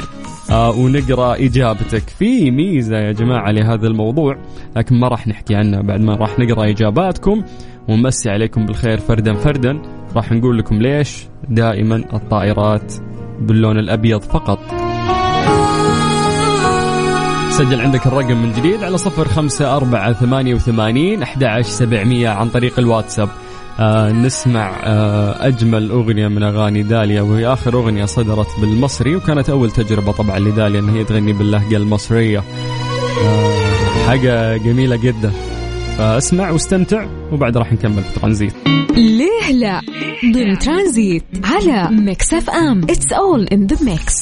آه 0.50 0.70
ونقرأ 0.70 1.34
إجابتك. 1.34 2.02
في 2.18 2.50
ميزة 2.50 2.96
يا 2.96 3.12
جماعة 3.12 3.50
لهذا 3.50 3.86
الموضوع 3.86 4.36
لكن 4.76 5.00
ما 5.00 5.08
راح 5.08 5.26
نحكي 5.28 5.54
عنها 5.54 5.80
بعد 5.82 6.00
ما 6.00 6.14
راح 6.14 6.38
نقرأ 6.38 6.70
إجاباتكم. 6.70 7.42
ونمسي 7.88 8.30
عليكم 8.30 8.66
بالخير 8.66 8.98
فردا 8.98 9.34
فردا. 9.34 9.82
راح 10.16 10.32
نقول 10.32 10.58
لكم 10.58 10.74
ليش 10.78 11.26
دائما 11.48 11.96
الطائرات 11.96 12.92
باللون 13.40 13.78
الأبيض 13.78 14.20
فقط. 14.20 14.85
سجل 17.58 17.80
عندك 17.80 18.06
الرقم 18.06 18.42
من 18.42 18.52
جديد 18.52 18.84
على 18.84 18.98
صفر 18.98 19.28
خمسة 19.28 19.76
أربعة 19.76 20.12
ثمانية 20.12 20.54
وثمانين 20.54 21.22
أحد 21.22 21.60
سبعمية 21.60 22.28
عن 22.28 22.48
طريق 22.48 22.78
الواتساب. 22.78 23.28
آه 23.80 24.12
نسمع 24.12 24.72
آه 24.84 25.46
أجمل 25.46 25.90
أغنية 25.90 26.28
من 26.28 26.42
أغاني 26.42 26.82
داليا 26.82 27.22
وهي 27.22 27.46
آخر 27.46 27.74
أغنية 27.74 28.04
صدرت 28.04 28.46
بالمصري 28.60 29.16
وكانت 29.16 29.50
أول 29.50 29.70
تجربة 29.70 30.12
طبعا 30.12 30.38
لداليا 30.38 30.80
أن 30.80 30.88
هي 30.88 31.04
تغني 31.04 31.32
باللهجة 31.32 31.76
المصرية 31.76 32.42
آه 33.24 34.06
حاجة 34.06 34.56
جميلة 34.56 34.96
جدا. 34.96 35.32
فاسمع 35.98 36.50
واستمتع 36.50 37.06
وبعد 37.32 37.56
راح 37.56 37.72
نكمل 37.72 38.02
في 38.02 38.20
ترانزيت. 38.20 38.52
ليه 38.96 39.52
لا؟ 39.52 39.80
ضمن 40.34 40.58
ترانزيت 40.58 41.24
على 41.44 41.88
Mix 41.90 42.34
FM. 42.34 42.82
It's 42.82 43.12
all 43.12 43.44
in 43.44 43.66
the 43.66 43.76
mix 43.84 44.14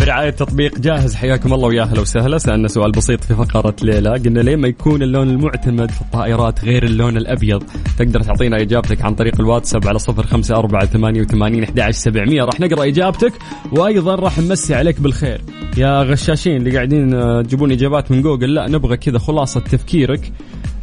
برعاية 0.00 0.30
تطبيق 0.30 0.78
جاهز. 0.78 1.14
حياكم 1.14 1.52
الله 1.52 1.68
ويا 1.68 1.82
أهلا 1.82 2.00
وسهلا. 2.00 2.38
سألنا 2.38 2.68
سؤال 2.68 2.92
بسيط 2.92 3.24
في 3.24 3.34
فقرة 3.34 3.76
ليلى 3.82 4.10
قلنا 4.10 4.40
ليه 4.40 4.56
ما 4.56 4.68
يكون 4.68 5.02
اللون 5.02 5.28
المعتمد 5.30 5.90
في 5.90 6.00
الطائرات 6.00 6.64
غير 6.64 6.84
اللون 6.84 7.16
الأبيض؟ 7.16 7.62
تقدر 7.98 8.22
تعطينا 8.22 8.56
إجابتك 8.62 9.04
عن 9.04 9.14
طريق 9.14 9.40
الواتساب 9.40 9.88
على 9.88 9.98
صفر 9.98 10.26
خمسة 10.26 10.56
أربعة 10.56 10.86
ثمانية 10.86 11.20
وثمانين 11.20 11.66
سبعمية. 11.90 12.42
راح 12.42 12.60
نقرأ 12.60 12.84
إجابتك 12.84 13.32
وأيضا 13.72 14.14
راح 14.14 14.38
نمسي 14.38 14.74
عليك 14.74 15.00
بالخير. 15.00 15.40
يا 15.76 16.02
غشاشين 16.02 16.56
اللي 16.56 16.70
قاعدين 16.70 17.14
آه، 17.14 17.42
تجيبون 17.42 17.72
إجابات 17.72 18.10
من 18.10 18.22
جوجل. 18.22 18.54
لا 18.54 18.68
نبغى 18.68 18.96
كذا 18.96 19.18
خلاصة 19.18 19.60
تفكيرك. 19.60 20.32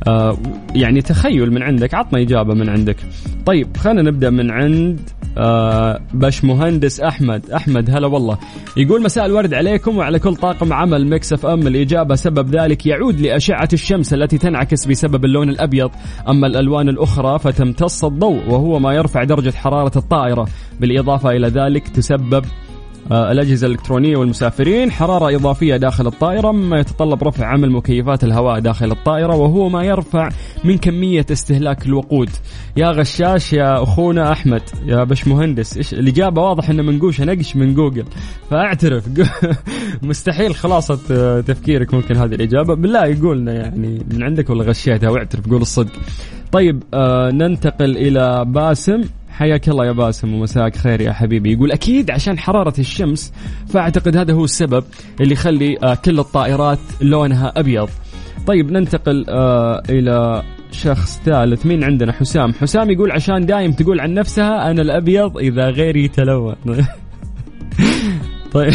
آه، 0.07 0.37
يعني 0.75 1.01
تخيل 1.01 1.51
من 1.51 1.63
عندك. 1.63 1.93
عطنا 1.93 2.21
إجابة 2.21 2.53
من 2.53 2.69
عندك. 2.69 2.97
طيب 3.45 3.77
خلينا 3.77 4.01
نبدأ 4.01 4.29
من 4.29 4.51
عند 4.51 4.99
آه، 5.37 5.99
باش 6.13 6.43
مهندس 6.43 6.99
أحمد. 6.99 7.51
أحمد 7.51 7.89
هلا 7.89 8.07
والله. 8.07 8.37
يقول 8.77 9.03
مساء 9.03 9.25
الورد 9.25 9.53
عليكم 9.53 9.97
وعلى 9.97 10.19
كل 10.19 10.35
طاقم 10.35 10.73
عمل 10.73 11.07
Mix 11.09 11.33
FM. 11.33 11.67
الإجابة 11.67 12.15
سبب 12.15 12.55
ذلك 12.55 12.85
يعود 12.85 13.19
لأشعة 13.19 13.69
الشمس 13.73 14.13
التي 14.13 14.37
تنعكس 14.37 14.85
بسبب 14.85 15.25
اللون 15.25 15.49
الأبيض. 15.49 15.91
أما 16.29 16.47
الألوان 16.47 16.89
الأخرى 16.89 17.39
فتمتص 17.39 18.05
الضوء 18.05 18.49
وهو 18.49 18.79
ما 18.79 18.93
يرفع 18.93 19.23
درجة 19.23 19.51
حرارة 19.51 19.97
الطائرة. 19.97 20.47
بالإضافة 20.79 21.29
إلى 21.29 21.47
ذلك 21.47 21.87
تسبب 21.87 22.45
الأجهزة 23.11 23.67
الإلكترونية 23.67 24.17
والمسافرين 24.17 24.91
حرارة 24.91 25.35
إضافية 25.35 25.77
داخل 25.77 26.07
الطائرة 26.07 26.51
مما 26.51 26.79
يتطلب 26.79 27.23
رفع 27.23 27.45
عمل 27.45 27.71
مكيفات 27.71 28.23
الهواء 28.23 28.59
داخل 28.59 28.91
الطائرة 28.91 29.35
وهو 29.35 29.69
ما 29.69 29.83
يرفع 29.83 30.29
من 30.63 30.77
كمية 30.77 31.25
استهلاك 31.31 31.85
الوقود. 31.85 32.29
يا 32.77 32.87
غشاش 32.87 33.53
يا 33.53 33.83
أخونا 33.83 34.31
أحمد 34.31 34.61
يا 34.85 35.03
بش 35.03 35.27
مهندس 35.27 35.77
إيش 35.77 35.93
الإجابة؟ 35.93 36.41
واضح 36.41 36.69
إنه 36.69 36.83
منقوشة 36.83 37.25
نقش 37.25 37.55
من 37.55 37.73
جوجل. 37.73 38.05
فأعترف. 38.49 39.09
مستحيل 40.03 40.55
خلاصة 40.55 40.99
آه، 41.11 41.41
تفكيرك 41.41 41.93
ممكن 41.93 42.15
هذه 42.15 42.33
الإجابة. 42.35 42.73
بالله 42.73 43.05
يقولنا 43.05 43.53
يعني 43.53 44.05
من 44.11 44.23
عندك 44.23 44.49
ولا 44.49 44.63
غشيتها 44.63 45.09
واعترف 45.09 45.49
قول 45.49 45.61
الصدق. 45.61 45.93
طيب 46.51 46.83
آه 46.93 47.31
ننتقل 47.31 47.97
إلى 47.97 48.45
باسم. 48.45 49.01
حياك 49.37 49.69
الله 49.69 49.85
يا 49.85 49.91
باسم 49.91 50.33
ومساك 50.33 50.75
خير 50.75 51.01
يا 51.01 51.11
حبيبي. 51.11 51.53
يقول 51.53 51.71
أكيد 51.71 52.11
عشان 52.11 52.39
حرارة 52.39 52.73
الشمس 52.79 53.33
فأعتقد 53.67 54.17
هذا 54.17 54.33
هو 54.33 54.43
السبب 54.43 54.83
اللي 55.21 55.33
يخلي 55.33 55.77
آه، 55.83 55.95
كل 56.05 56.19
الطائرات 56.19 56.79
لونها 57.01 57.53
أبيض. 57.55 57.89
طيب 58.47 58.71
ننتقل 58.71 59.25
آه 59.29 59.83
إلى 59.89 60.43
شخص 60.71 61.21
ثالث. 61.25 61.65
مين 61.65 61.83
عندنا؟ 61.83 62.11
حسام. 62.11 62.53
حسام 62.53 62.89
يقول 62.91 63.11
عشان 63.11 63.45
دايم 63.45 63.71
تقول 63.71 63.99
عن 63.99 64.13
نفسها 64.13 64.71
أنا 64.71 64.81
الأبيض 64.81 65.37
إذا 65.37 65.69
غيري 65.69 66.07
تلون 66.07 66.55
طيب. 68.57 68.73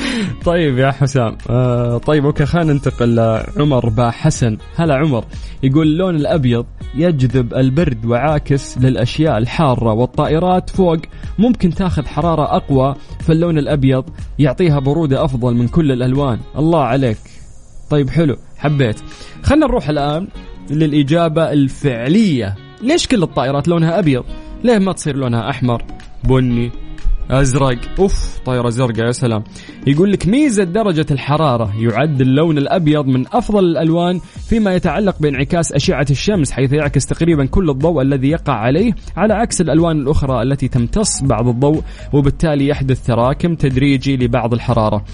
طيب 0.50 0.78
يا 0.78 0.90
حسام. 0.90 1.36
آه 1.50 1.98
طيب 1.98 2.26
okay 2.26 2.46
خلينا 2.46 2.72
ننتقل 2.72 3.14
لعمر 3.14 3.88
با 3.88 4.10
حسن. 4.10 4.58
هلا 4.76 4.94
عمر. 4.94 5.24
يقول 5.62 5.86
اللون 5.86 6.16
الأبيض 6.16 6.66
يجذب 6.94 7.54
البرد 7.54 8.06
وعاكس 8.06 8.78
للأشياء 8.78 9.38
الحارة 9.38 9.92
والطائرات 9.92 10.70
فوق. 10.70 10.98
ممكن 11.38 11.74
تاخذ 11.74 12.06
حرارة 12.06 12.56
أقوى 12.56 12.94
فاللون 13.20 13.58
الأبيض 13.58 14.04
يعطيها 14.38 14.78
برودة 14.78 15.24
أفضل 15.24 15.54
من 15.54 15.68
كل 15.68 15.92
الألوان. 15.92 16.38
الله 16.58 16.82
عليك. 16.82 17.18
طيب 17.90 18.10
حلو. 18.10 18.36
حبيت. 18.58 19.00
خلينا 19.42 19.66
نروح 19.66 19.88
الآن 19.88 20.28
للإجابة 20.70 21.52
الفعلية. 21.52 22.54
ليش 22.82 23.06
كل 23.06 23.22
الطائرات 23.22 23.68
لونها 23.68 23.98
أبيض؟ 23.98 24.24
ليه 24.64 24.78
ما 24.78 24.92
تصير 24.92 25.16
لونها 25.16 25.50
أحمر 25.50 25.82
بني 26.24 26.70
أزرق. 27.30 27.78
أوف 27.98 28.38
طايره 28.44 28.70
زرقاء 28.70 29.06
يا 29.06 29.12
سلام. 29.12 29.44
يقول 29.86 30.12
لك 30.12 30.26
ميزة 30.26 30.64
درجة 30.64 31.06
الحرارة 31.10 31.72
يعد 31.78 32.20
اللون 32.20 32.58
الأبيض 32.58 33.06
من 33.06 33.24
أفضل 33.32 33.64
الألوان 33.64 34.20
فيما 34.48 34.74
يتعلق 34.74 35.16
بانعكاس 35.20 35.72
أشعة 35.72 36.06
الشمس 36.10 36.50
حيث 36.50 36.72
يعكس 36.72 37.06
تقريبا 37.06 37.44
كل 37.44 37.70
الضوء 37.70 38.02
الذي 38.02 38.28
يقع 38.28 38.52
عليه 38.52 38.92
على 39.16 39.34
عكس 39.34 39.60
الألوان 39.60 40.00
الأخرى 40.00 40.42
التي 40.42 40.68
تمتص 40.68 41.22
بعض 41.22 41.48
الضوء 41.48 41.82
وبالتالي 42.12 42.68
يحدث 42.68 43.06
تراكم 43.06 43.54
تدريجي 43.54 44.16
لبعض 44.16 44.54
الحرارة. 44.54 45.04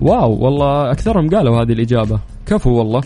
واو 0.00 0.32
والله 0.44 0.90
أكثرهم 0.90 1.30
قالوا 1.30 1.62
هذه 1.62 1.72
الإجابة. 1.72 2.18
كفو 2.46 2.70
والله. 2.70 3.02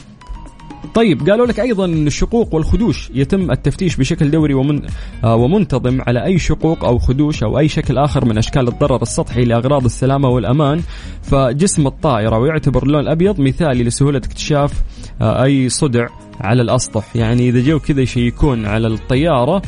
طيب 0.94 1.30
قالوا 1.30 1.46
لك 1.46 1.60
أيضا 1.60 1.84
إن 1.84 2.06
الشقوق 2.06 2.54
والخدوش 2.54 3.10
يتم 3.14 3.50
التفتيش 3.50 3.96
بشكل 3.96 4.30
دوري 4.30 4.54
ومن 4.54 4.82
آه 5.24 5.36
ومنتظم 5.36 6.00
على 6.00 6.24
أي 6.24 6.38
شقوق 6.38 6.84
أو 6.84 6.98
خدوش 6.98 7.42
أو 7.42 7.58
أي 7.58 7.68
شكل 7.68 7.98
آخر 7.98 8.24
من 8.24 8.38
أشكال 8.38 8.68
الضرر 8.68 9.02
السطحي 9.02 9.44
لأغراض 9.44 9.84
السلامة 9.84 10.28
والأمان. 10.28 10.82
فجسم 11.22 11.86
الطائرة 11.86 12.38
ويعتبر 12.38 12.82
اللون 12.82 13.00
الأبيض 13.00 13.40
مثالي 13.40 13.84
لسهولة 13.84 14.18
اكتشاف 14.18 14.82
آه 15.20 15.44
أي 15.44 15.68
صدع 15.68 16.06
على 16.40 16.62
الأسطح. 16.62 17.16
يعني 17.16 17.48
إذا 17.48 17.60
جو 17.60 17.78
كذا 17.78 18.00
يشيكون 18.00 18.66
على 18.66 18.86
الطيارة 18.86 19.62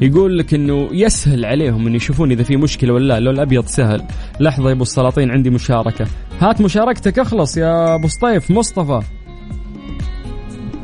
يقول 0.00 0.38
لك 0.38 0.54
إنه 0.54 0.88
يسهل 0.92 1.44
عليهم 1.44 1.86
انه 1.86 1.96
يشوفون 1.96 2.30
إذا 2.30 2.42
في 2.42 2.56
مشكلة 2.56 2.92
ولا 2.92 3.04
لا. 3.04 3.18
اللون 3.18 3.34
الأبيض 3.34 3.66
سهل. 3.66 4.02
لحظة 4.40 4.68
يا 4.68 4.74
أبو 4.74 4.82
السلاطين 4.82 5.30
عندي 5.30 5.50
مشاركة. 5.50 6.06
هات 6.40 6.60
مشاركتك 6.60 7.18
اخلص 7.18 7.56
يا 7.56 7.94
أبو 7.94 8.08
سطيف. 8.08 8.50
مصطفى. 8.50 9.00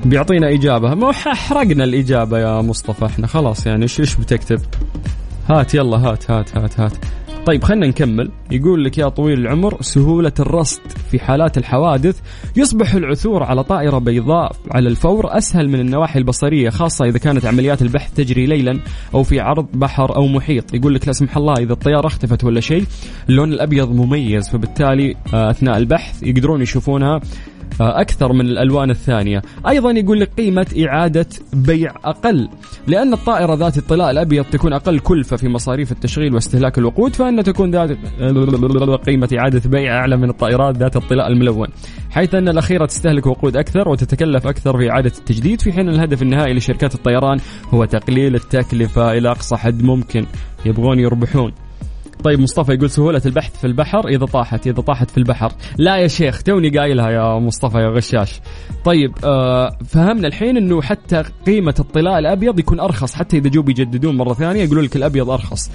بيعطينا 0.04 0.48
إجابة. 0.48 0.94
ما 0.94 1.12
حرقنا 1.12 1.84
الإجابة 1.84 2.38
يا 2.38 2.60
مصطفى. 2.60 3.06
إحنا 3.06 3.26
خلاص 3.26 3.66
يعني 3.66 3.82
إيش 3.82 4.00
إيش 4.00 4.16
بتكتب؟ 4.16 4.60
هات 5.48 5.74
يلا 5.74 5.96
هات 5.96 6.30
هات 6.30 6.56
هات 6.56 6.80
هات. 6.80 6.92
طيب 7.46 7.64
خلينا 7.64 7.86
نكمل. 7.86 8.30
يقول 8.50 8.84
لك 8.84 8.98
يا 8.98 9.08
طويل 9.08 9.38
العمر 9.38 9.82
سهولة 9.82 10.32
الرصد 10.40 10.80
في 11.10 11.18
حالات 11.18 11.58
الحوادث 11.58 12.20
يصبح 12.56 12.94
العثور 12.94 13.42
على 13.42 13.64
طائرة 13.64 13.98
بيضاء 13.98 14.56
على 14.70 14.88
الفور 14.88 15.38
أسهل 15.38 15.68
من 15.68 15.80
النواحي 15.80 16.18
البصرية 16.18 16.70
خاصة 16.70 17.04
إذا 17.04 17.18
كانت 17.18 17.46
عمليات 17.46 17.82
البحث 17.82 18.14
تجري 18.14 18.46
ليلا 18.46 18.80
أو 19.14 19.22
في 19.22 19.40
عرض 19.40 19.66
بحر 19.74 20.16
أو 20.16 20.26
محيط. 20.26 20.74
يقول 20.74 20.94
لك 20.94 21.06
لا 21.06 21.12
سمح 21.12 21.36
الله 21.36 21.54
إذا 21.54 21.72
الطيارة 21.72 22.06
اختفت 22.06 22.44
ولا 22.44 22.60
شيء 22.60 22.84
اللون 23.28 23.52
الأبيض 23.52 23.90
مميز 23.92 24.48
فبالتالي 24.48 25.16
آه، 25.34 25.50
أثناء 25.50 25.76
البحث 25.76 26.22
يقدرون 26.22 26.62
يشوفونها 26.62 27.20
أكثر 27.80 28.32
من 28.32 28.40
الألوان 28.40 28.90
الثانية. 28.90 29.42
أيضا 29.68 29.90
يقول 29.90 30.20
لك 30.20 30.30
قيمة 30.38 30.66
إعادة 30.86 31.26
بيع 31.52 31.94
أقل. 32.04 32.48
لأن 32.86 33.12
الطائرة 33.12 33.54
ذات 33.54 33.78
الطلاء 33.78 34.10
الأبيض 34.10 34.44
تكون 34.44 34.72
أقل 34.72 34.98
كلفة 34.98 35.36
في 35.36 35.48
مصاريف 35.48 35.92
التشغيل 35.92 36.34
واستهلاك 36.34 36.78
الوقود 36.78 37.14
فإن 37.14 37.44
تكون 37.44 37.70
ذات 37.70 37.90
قيمة 39.06 39.28
إعادة 39.38 39.70
بيع 39.70 39.96
أعلى 39.98 40.16
من 40.16 40.30
الطائرات 40.30 40.76
ذات 40.76 40.96
الطلاء 40.96 41.26
الملون. 41.26 41.68
حيث 42.10 42.34
أن 42.34 42.48
الأخيرة 42.48 42.86
تستهلك 42.86 43.26
وقود 43.26 43.56
أكثر 43.56 43.88
وتتكلف 43.88 44.46
أكثر 44.46 44.78
في 44.78 44.90
إعادة 44.90 45.12
التجديد 45.18 45.60
في 45.60 45.72
حين 45.72 45.88
الهدف 45.88 46.22
النهائي 46.22 46.54
لشركات 46.54 46.94
الطيران 46.94 47.38
هو 47.74 47.84
تقليل 47.84 48.34
التكلفة 48.34 49.12
إلى 49.12 49.30
أقصى 49.30 49.56
حد 49.56 49.82
ممكن. 49.82 50.26
يبغون 50.66 50.98
يربحون. 50.98 51.63
طيب 52.24 52.40
مصطفى 52.40 52.72
يقول 52.72 52.90
سهولة 52.90 53.22
البحث 53.26 53.60
في 53.60 53.66
البحر 53.66 54.08
إذا 54.08 54.26
طاحت 54.26 54.66
إذا 54.66 54.82
طاحت 54.82 55.10
في 55.10 55.18
البحر. 55.18 55.52
لا 55.78 55.96
يا 55.96 56.08
شيخ 56.08 56.42
توني 56.42 56.78
قايلها 56.78 57.10
يا 57.10 57.38
مصطفى 57.38 57.78
يا 57.78 57.88
غشاش. 57.88 58.40
طيب 58.84 59.12
آه 59.24 59.78
فهمنا 59.84 60.28
الحين 60.28 60.56
أنه 60.56 60.82
حتى 60.82 61.22
قيمة 61.46 61.74
الطلاء 61.80 62.18
الأبيض 62.18 62.58
يكون 62.58 62.80
أرخص 62.80 63.14
حتى 63.14 63.38
إذا 63.38 63.48
جو 63.48 63.62
بيجددون 63.62 64.16
مرة 64.16 64.34
ثانية 64.34 64.62
يقولوا 64.62 64.82
لك 64.82 64.96
الأبيض 64.96 65.30
أرخص. 65.30 65.70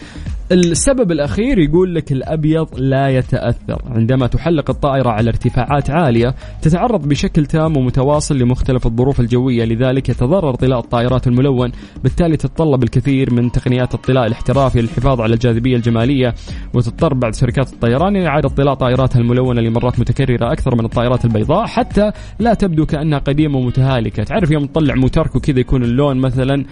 السبب 0.51 1.11
الأخير 1.11 1.59
يقول 1.59 1.95
لك 1.95 2.11
الأبيض 2.11 2.67
لا 2.77 3.09
يتأثر. 3.09 3.81
عندما 3.85 4.27
تحلق 4.27 4.69
الطائرة 4.69 5.09
على 5.09 5.29
ارتفاعات 5.29 5.89
عالية 5.89 6.35
تتعرض 6.61 7.07
بشكل 7.07 7.45
تام 7.45 7.77
ومتواصل 7.77 8.37
لمختلف 8.37 8.87
الظروف 8.87 9.19
الجوية 9.19 9.65
لذلك 9.65 10.09
يتضرر 10.09 10.55
طلاء 10.55 10.79
الطائرات 10.79 11.27
الملون. 11.27 11.71
بالتالي 12.03 12.37
تتطلب 12.37 12.83
الكثير 12.83 13.33
من 13.33 13.51
تقنيات 13.51 13.93
الطلاء 13.93 14.27
الاحترافي 14.27 14.81
للحفاظ 14.81 15.21
على 15.21 15.33
الجاذبية 15.33 15.75
الجمالية 15.75 16.33
وتضطر 16.73 17.13
بعد 17.13 17.35
شركات 17.35 17.73
الطيران 17.73 18.17
لإعادة 18.17 18.49
طلاء 18.49 18.73
طائراتها 18.73 19.19
الملونة 19.19 19.61
لمرات 19.61 19.99
متكررة 19.99 20.51
أكثر 20.51 20.75
من 20.75 20.85
الطائرات 20.85 21.25
البيضاء 21.25 21.65
حتى 21.65 22.11
لا 22.39 22.53
تبدو 22.53 22.85
كأنها 22.85 23.19
قديمة 23.19 23.57
ومتهالكة. 23.57 24.23
تعرف 24.23 24.51
يوم 24.51 24.65
تطلع 24.65 24.95
موترك 24.95 25.35
وكذا 25.35 25.59
يكون 25.59 25.83
اللون 25.83 26.17
مثلا 26.17 26.65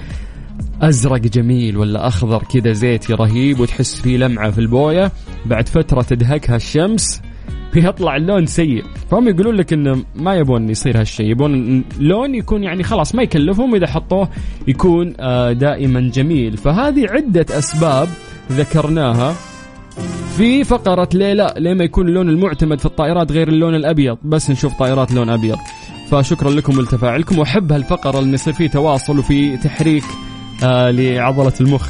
أزرق 0.81 1.19
جميل 1.21 1.77
ولا 1.77 2.07
أخضر 2.07 2.43
كذا 2.43 2.71
زيتي 2.71 3.13
رهيب 3.13 3.59
وتحس 3.59 4.01
فيه 4.01 4.17
لمعة 4.17 4.51
في 4.51 4.59
البوية. 4.59 5.11
بعد 5.45 5.69
فترة 5.69 6.01
تدهكها 6.01 6.55
الشمس 6.55 7.21
بيطلع 7.73 8.15
اللون 8.15 8.45
سيء. 8.45 8.83
فهم 9.11 9.27
يقولون 9.27 9.55
لك 9.55 9.73
إنه 9.73 10.03
ما 10.15 10.35
يبون 10.35 10.69
يصير 10.69 10.99
هالشيء 10.99 11.25
يبون 11.31 11.83
لون 11.99 12.35
يكون 12.35 12.63
يعني 12.63 12.83
خلاص 12.83 13.15
ما 13.15 13.23
يكلفهم 13.23 13.75
إذا 13.75 13.87
حطوه 13.87 14.29
يكون 14.67 15.13
آه، 15.19 15.51
دائما 15.51 16.11
جميل. 16.13 16.57
فهذه 16.57 17.05
عدة 17.09 17.45
أسباب 17.57 18.09
ذكرناها 18.51 19.35
في 20.37 20.63
فقرة 20.63 21.09
ليه 21.13 21.33
لا 21.33 21.55
ليه 21.57 21.73
ما 21.73 21.83
يكون 21.83 22.07
اللون 22.07 22.29
المعتمد 22.29 22.79
في 22.79 22.85
الطائرات 22.85 23.31
غير 23.31 23.47
اللون 23.47 23.75
الأبيض. 23.75 24.17
بس 24.23 24.49
نشوف 24.49 24.73
طائرات 24.79 25.11
لون 25.11 25.29
أبيض. 25.29 25.57
فشكرا 26.11 26.49
لكم 26.49 26.77
ولتفاعلكم 26.77 27.39
وأحب 27.39 27.71
هالفقرة 27.71 28.19
اللي 28.19 28.33
يصير 28.33 28.53
فيه 28.53 28.67
تواصل 28.67 29.19
وفي 29.19 29.57
تحريك 29.57 30.03
آه 30.63 30.91
لعضلة 30.91 31.53
المخ. 31.61 31.89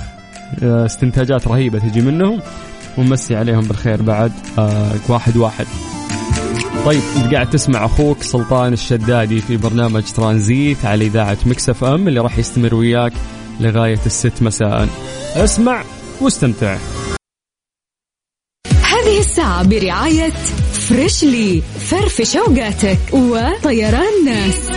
آه 0.63 0.85
استنتاجات 0.85 1.47
رهيبة 1.47 1.79
تجي 1.79 2.01
منهم. 2.01 2.41
ونمسي 2.97 3.35
عليهم 3.35 3.61
بالخير 3.61 4.01
بعد. 4.01 4.31
آه 4.59 4.91
واحد 5.09 5.37
واحد. 5.37 5.65
طيب 6.85 7.01
انت 7.15 7.33
قاعد 7.33 7.49
تسمع 7.49 7.85
أخوك 7.85 8.23
سلطان 8.23 8.73
الشدادي 8.73 9.41
في 9.41 9.57
برنامج 9.57 10.03
ترانزيت 10.03 10.85
على 10.85 11.05
إذاعة 11.05 11.37
مكسف 11.45 11.83
إم 11.83 12.07
اللي 12.07 12.19
راح 12.19 12.37
يستمر 12.37 12.75
وياك 12.75 13.13
لغاية 13.59 13.99
الست 14.05 14.41
مساء. 14.41 14.87
اسمع 15.35 15.83
واستمتع. 16.21 16.77
هذه 18.67 19.19
الساعة 19.19 19.63
برعاية 19.63 20.29
فريشلي 20.71 21.61
فرفش 21.79 22.37
أوقاتك 22.37 22.99
وطيران 23.13 24.25
ناس 24.25 24.76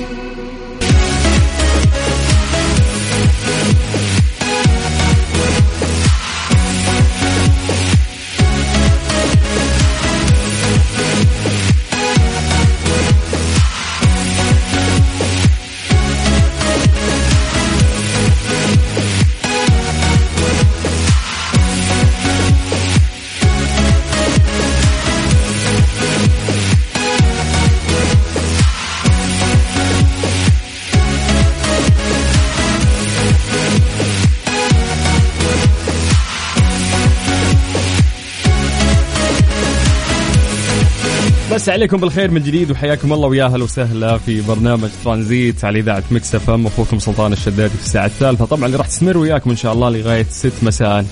عليكم 41.71 41.97
بالخير 41.97 42.31
من 42.31 42.43
جديد 42.43 42.71
وحياكم 42.71 43.13
الله 43.13 43.27
ويا 43.27 43.45
أهلا 43.45 43.63
وسهلا 43.63 44.17
في 44.17 44.41
برنامج 44.41 44.89
ترانزيت 45.03 45.65
على 45.65 45.79
إذاعة 45.79 46.03
Mix 46.11 46.35
FM. 46.35 46.67
أخوكم 46.67 46.99
سلطان 46.99 47.33
الشدادي 47.33 47.73
في 47.73 47.83
الساعة 47.85 48.05
الثالثة. 48.05 48.45
طبعا 48.45 48.65
اللي 48.65 48.77
راح 48.77 48.87
تستمر 48.87 49.17
وياكم 49.17 49.49
إن 49.49 49.55
شاء 49.55 49.73
الله 49.73 49.89
لغاية 49.89 50.25
6 50.29 50.51
مساء. 50.61 51.05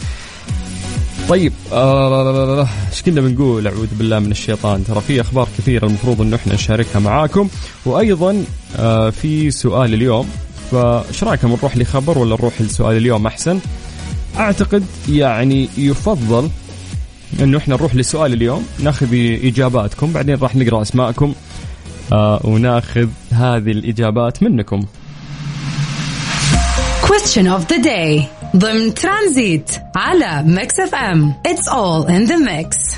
طيب 1.30 1.54
آه، 1.74 2.68
إيش 2.92 3.02
كنا 3.02 3.22
بنقول؟ 3.22 3.68
أعوذ 3.68 3.88
بالله 3.92 4.20
من 4.20 4.32
الشيطان. 4.32 4.84
ترى 4.84 5.02
في 5.02 5.22
أخبار 5.22 5.48
كثيرة 5.58 5.86
المفروض 5.86 6.22
انه 6.22 6.36
إحنا 6.36 6.54
نشاركها 6.54 7.00
معاكم. 7.00 7.50
وأيضا 7.86 8.44
آه، 8.78 9.10
في 9.10 9.52
سؤال 9.52 9.94
اليوم. 9.94 10.30
فإيش 10.72 11.24
رأيكم 11.24 11.48
نروح 11.48 11.78
لخبر 11.78 12.18
ولا 12.18 12.36
نروح 12.36 12.62
لسؤال 12.62 12.98
اليوم 12.98 13.28
أحسن؟ 13.28 13.60
أعتقد 14.38 14.84
يعني 15.10 15.70
يفضل 15.78 16.50
إنه 17.42 17.58
إحنا 17.58 17.76
نروح 17.76 17.96
لسؤال 17.96 18.34
اليوم 18.34 18.66
ناخذ 18.80 19.08
إجاباتكم 19.44 20.12
بعدين 20.14 20.36
راح 20.36 20.56
نقرأ 20.56 20.82
أسماءكم 20.82 21.34
آه 22.12 22.42
وناخذ 22.44 23.08
هذه 23.32 23.72
الإجابات 23.72 24.44
منكم. 24.44 24.86
Question 27.04 27.48
of 27.48 27.68
the 27.68 27.80
day. 27.84 28.24
ضمن 28.56 28.94
ترانزيت 28.94 29.72
على 29.96 30.44
Mix 30.46 30.80
FM 30.80 31.34
It's 31.48 31.68
all 31.68 32.08
in 32.08 32.32
the 32.32 32.38
mix. 32.38 32.96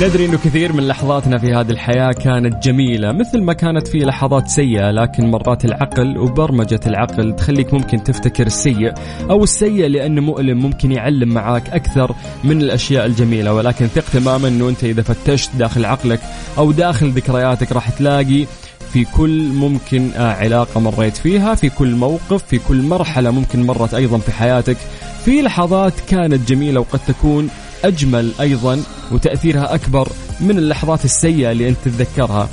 ندري 0.00 0.26
إنه 0.26 0.38
كثير 0.38 0.72
من 0.72 0.88
لحظاتنا 0.88 1.38
في 1.38 1.54
هذه 1.54 1.70
الحياة 1.70 2.12
كانت 2.12 2.62
جميلة 2.62 3.12
مثل 3.12 3.42
ما 3.42 3.52
كانت 3.52 3.88
في 3.88 3.98
لحظات 3.98 4.48
سيئة 4.48 4.90
لكن 4.90 5.30
مرات 5.30 5.64
العقل 5.64 6.18
وبرمجة 6.18 6.80
العقل 6.86 7.36
تخليك 7.36 7.74
ممكن 7.74 8.02
تفتكر 8.02 8.46
السيء 8.46 8.94
أو 9.30 9.44
السيء 9.44 9.86
لأنه 9.86 10.20
مؤلم 10.20 10.58
ممكن 10.58 10.92
يعلم 10.92 11.28
معاك 11.28 11.70
أكثر 11.70 12.14
من 12.44 12.62
الأشياء 12.62 13.06
الجميلة. 13.06 13.54
ولكن 13.54 13.86
ثق 13.86 14.04
تماما 14.12 14.48
إنه 14.48 14.68
أنت 14.68 14.84
إذا 14.84 15.02
فتشت 15.02 15.50
داخل 15.56 15.84
عقلك 15.84 16.20
أو 16.58 16.72
داخل 16.72 17.10
ذكرياتك 17.10 17.72
راح 17.72 17.90
تلاقي 17.90 18.46
في 18.92 19.04
كل 19.04 19.48
ممكن 19.48 20.10
آه، 20.16 20.32
علاقة 20.32 20.80
مريت 20.80 21.16
فيها 21.16 21.54
في 21.54 21.68
كل 21.68 21.94
موقف 21.94 22.42
في 22.42 22.58
كل 22.58 22.82
مرحلة 22.82 23.30
ممكن 23.30 23.66
مرت 23.66 23.94
أيضا 23.94 24.18
في 24.18 24.32
حياتك. 24.32 24.76
في 25.24 25.42
لحظات 25.42 25.92
كانت 26.08 26.48
جميلة 26.48 26.80
وقد 26.80 27.00
تكون 27.08 27.50
أجمل 27.84 28.32
أيضا 28.40 28.82
وتأثيرها 29.12 29.74
أكبر 29.74 30.08
من 30.40 30.58
اللحظات 30.58 31.04
السيئة 31.04 31.52
اللي 31.52 31.68
أنت 31.68 31.78
تتذكرها. 31.84 32.48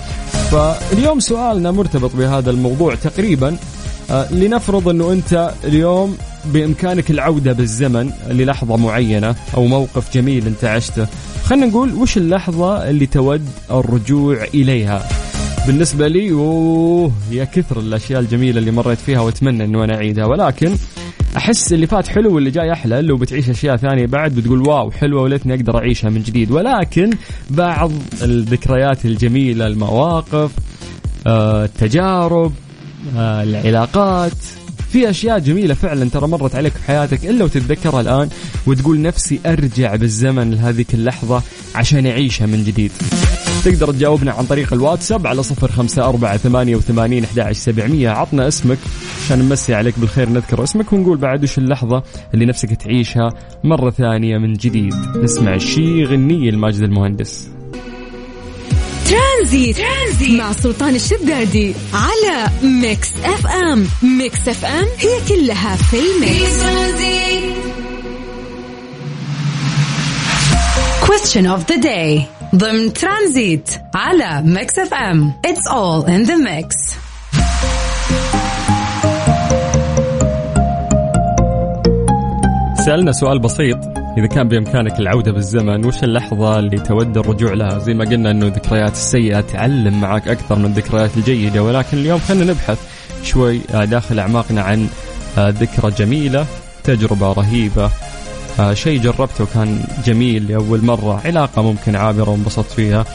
فاليوم 0.52 1.20
سؤالنا 1.20 1.72
مرتبط 1.72 2.16
بهذا 2.16 2.50
الموضوع 2.52 2.96
تقريبا. 2.96 3.58
آه، 4.12 4.34
لنفرض 4.34 4.90
أنه 4.90 5.12
أنت 5.12 5.54
اليوم 5.64 6.18
بإمكانك 6.46 7.12
العودة 7.12 7.54
بالزمن 7.54 8.12
للحظة 8.28 8.78
معينة 8.78 9.36
أو 9.58 9.66
موقف 9.66 10.14
جميل 10.14 10.48
أنت 10.48 10.64
عشته. 10.64 11.08
خلينا 11.46 11.66
نقول 11.66 11.94
وش 11.94 12.18
اللحظة 12.18 12.90
اللي 12.90 13.06
تود 13.06 13.46
الرجوع 13.72 14.44
إليها؟ 14.54 15.08
بالنسبة 15.68 16.08
لي 16.08 16.32
أوه 16.32 17.12
يا 17.32 17.44
كثر 17.44 17.80
الأشياء 17.80 18.20
الجميلة 18.20 18.60
اللي 18.60 18.72
مريت 18.72 19.00
فيها 19.00 19.20
وأتمنى 19.20 19.64
انه 19.64 19.84
أنا 19.84 19.96
أعيدها. 19.96 20.26
ولكن 20.26 20.76
أحس 21.38 21.74
اللي 21.74 21.88
فات 21.88 22.08
حلو 22.08 22.36
واللي 22.36 22.52
جاي 22.52 22.72
أحلى 22.72 23.02
لو 23.02 23.18
بتعيش 23.18 23.50
أشياء 23.50 23.76
ثانية 23.78 24.06
بعد 24.06 24.36
بتقول 24.36 24.68
واو 24.68 24.92
حلوة 24.92 25.22
وليتني 25.22 25.54
أقدر 25.54 25.78
أعيشها 25.78 26.10
من 26.10 26.22
جديد. 26.22 26.52
ولكن 26.52 27.10
بعض 27.50 27.92
الذكريات 28.22 29.06
الجميلة 29.06 29.68
المواقف 29.68 30.52
آه، 31.28 31.66
التجارب 31.66 32.54
آه، 33.18 33.44
العلاقات 33.44 34.32
في 34.94 35.10
أشياء 35.10 35.40
جميلة 35.40 35.74
فعلا 35.74 36.10
ترى 36.10 36.28
مرت 36.28 36.56
عليك 36.56 36.74
في 36.74 36.84
حياتك 36.84 37.26
إلا 37.26 37.46
وتتذكرها 37.46 38.02
الآن 38.02 38.30
وتقول 38.68 39.02
نفسي 39.02 39.40
أرجع 39.46 39.96
بالزمن 39.96 40.52
لهذيك 40.52 40.94
اللحظة 40.94 41.42
عشان 41.76 42.06
أعيشها 42.06 42.46
من 42.46 42.64
جديد. 42.64 42.92
تقدر 43.66 43.92
تجاوبنا 43.92 44.32
عن 44.32 44.46
طريق 44.46 44.74
الواتساب 44.74 45.28
على 45.28 45.44
صفر 45.44 45.72
خمسة 45.72 46.06
أربعة 46.06 46.38
ثمانية 46.38 46.76
وثمانين 46.76 47.24
أحد 47.24 47.52
سبعمية. 47.52 48.10
عطنا 48.10 48.48
اسمك 48.48 48.78
عشان 49.26 49.40
نمسي 49.40 49.74
عليك 49.74 50.00
بالخير 50.00 50.30
نذكر 50.30 50.64
اسمك 50.64 50.94
ونقول 50.94 51.18
بعد 51.18 51.44
وش 51.44 51.58
اللحظة 51.58 52.04
اللي 52.34 52.46
نفسك 52.46 52.74
تعيشها 52.74 53.30
مرة 53.64 53.90
ثانية 53.90 54.38
من 54.38 54.54
جديد. 54.54 54.96
نسمع 55.24 55.58
شي 55.58 56.04
غنية 56.04 56.50
الماجد 56.50 56.82
المهندس. 56.82 57.63
ترانزيت. 59.34 59.78
ترانزيت. 59.78 60.30
مع 60.40 60.52
سلطان 60.52 60.96
الشدادي 60.96 61.74
على 61.94 62.50
Mix 62.64 63.10
FM. 63.24 63.88
Mix 64.04 64.48
FM 64.48 64.88
هي 65.00 65.20
كلها 65.30 65.76
في 65.76 65.84
في 65.84 66.00
ال 66.00 66.12
mix. 66.12 66.60
ترانزيت 66.60 67.54
Question 71.04 71.46
of 71.46 71.74
the 71.74 71.78
day. 71.84 72.22
ضمن 72.56 72.94
ترانزيت 72.94 73.70
على 73.96 74.42
Mix 74.46 74.80
FM. 74.80 75.34
It's 75.48 75.72
all 75.72 76.06
in 76.08 76.28
the 76.30 76.38
mix. 76.38 76.96
سألنا 82.86 83.12
سؤال 83.12 83.40
بسيط. 83.40 83.93
إذا 84.18 84.28
كان 84.28 84.48
بإمكانك 84.48 85.00
العودة 85.00 85.32
بالزمن 85.32 85.86
وش 85.86 86.04
اللحظة 86.04 86.60
اللي 86.60 86.80
تود 86.80 87.18
الرجوع 87.18 87.54
لها؟ 87.54 87.80
زي 87.80 87.94
ما 87.94 88.06
قلنا 88.06 88.32
أنه 88.32 88.46
الذكريات 88.46 88.92
السيئة 88.92 89.42
تعلم 89.42 90.02
معك 90.02 90.28
أكثر 90.28 90.56
من 90.60 90.66
الذكريات 90.66 91.18
الجيدة 91.18 91.64
ولكن 91.64 91.98
اليوم 91.98 92.20
خلينا 92.20 92.52
نبحث 92.52 92.80
شوي 93.24 93.62
آه، 93.74 93.86
داخل 93.86 94.20
أعماقنا 94.20 94.62
عن 94.62 94.88
آه، 95.38 95.50
ذكرى 95.50 95.92
جميلة 95.92 96.46
تجربة 96.84 97.34
رهيبة 97.34 97.92
آه، 98.60 98.74
شيء 98.74 99.02
جربته 99.02 99.46
كان 99.54 99.84
جميل 100.06 100.48
لأول 100.48 100.86
مرة 100.86 101.22
علاقة 101.26 101.62
ممكن 101.62 101.96
عابرة 101.96 102.30
وانبسطت 102.30 102.72
فيها. 102.72 103.06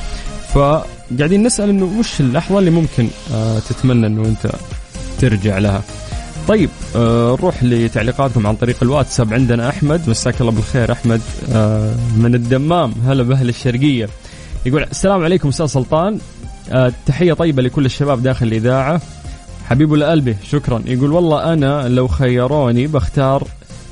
فقاعدين 0.55 1.43
نسأل 1.43 1.69
أنه 1.69 1.99
وش 1.99 2.21
اللحظة 2.21 2.59
اللي 2.59 2.71
ممكن 2.71 3.09
تتمنى 3.69 4.07
أنه 4.07 4.25
أنت 4.25 4.53
ترجع 5.19 5.59
لها؟ 5.59 5.83
طيب 6.49 6.71
آه 6.97 7.37
نروح 7.41 7.63
لتعليقاتكم 7.63 8.47
عن 8.47 8.57
طريق 8.57 8.77
الواتساب. 8.83 9.35
عندنا 9.35 9.69
أحمد 9.69 10.11
مساك 10.11 10.41
الله 10.41 10.53
بالخير. 10.53 10.93
أحمد 10.93 11.21
آه 11.53 11.95
من 12.17 12.35
الدمام. 12.35 12.93
هلا 13.07 13.23
بأهل 13.23 13.49
الشرقية. 13.49 14.09
يقول 14.67 14.83
السلام 14.83 15.25
عليكم 15.25 15.49
أستاذ 15.49 15.67
سلطان. 15.67 16.19
آه 16.71 16.93
تحية 17.07 17.33
طيبة 17.33 17.63
لكل 17.63 17.87
الشباب 17.87 18.23
داخل 18.23 18.47
الإذاعة. 18.47 19.01
حبيب 19.69 19.95
لقلبي 19.95 20.37
شكرا. 20.51 20.83
يقول 20.87 21.13
والله 21.13 21.53
أنا 21.53 21.89
لو 21.89 22.09
خيروني 22.09 22.87
بختار 22.87 23.45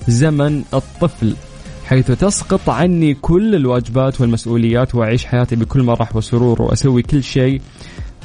زمن 0.09 0.63
الطفل 0.75 1.37
حيث 1.87 2.11
تسقط 2.11 2.71
عني 2.71 3.15
كل 3.15 3.55
الواجبات 3.55 4.21
والمسؤوليات 4.21 4.95
وأعيش 4.95 5.25
حياتي 5.25 5.57
بكل 5.57 5.83
مرح 5.83 6.17
وسرور 6.17 6.63
وأسوي 6.63 7.03
كل 7.03 7.23
شيء 7.23 7.61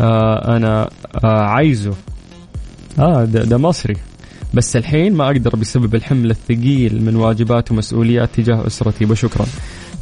آه 0.02 0.58
أنا 0.58 0.90
آه 1.24 1.42
عايزه. 1.42 1.94
آه 3.00 3.24
ده, 3.24 3.44
ده 3.44 3.58
مصري. 3.58 3.96
بس 4.54 4.76
الحين 4.76 5.14
ما 5.14 5.26
أقدر 5.26 5.56
بسبب 5.56 5.96
الحمل 5.96 6.32
الثقيل 6.32 7.02
من 7.02 7.16
واجبات 7.16 7.72
ومسؤوليات 7.72 8.30
تجاه 8.36 8.68
أسرتي 8.68 9.06
وشكرا. 9.06 9.46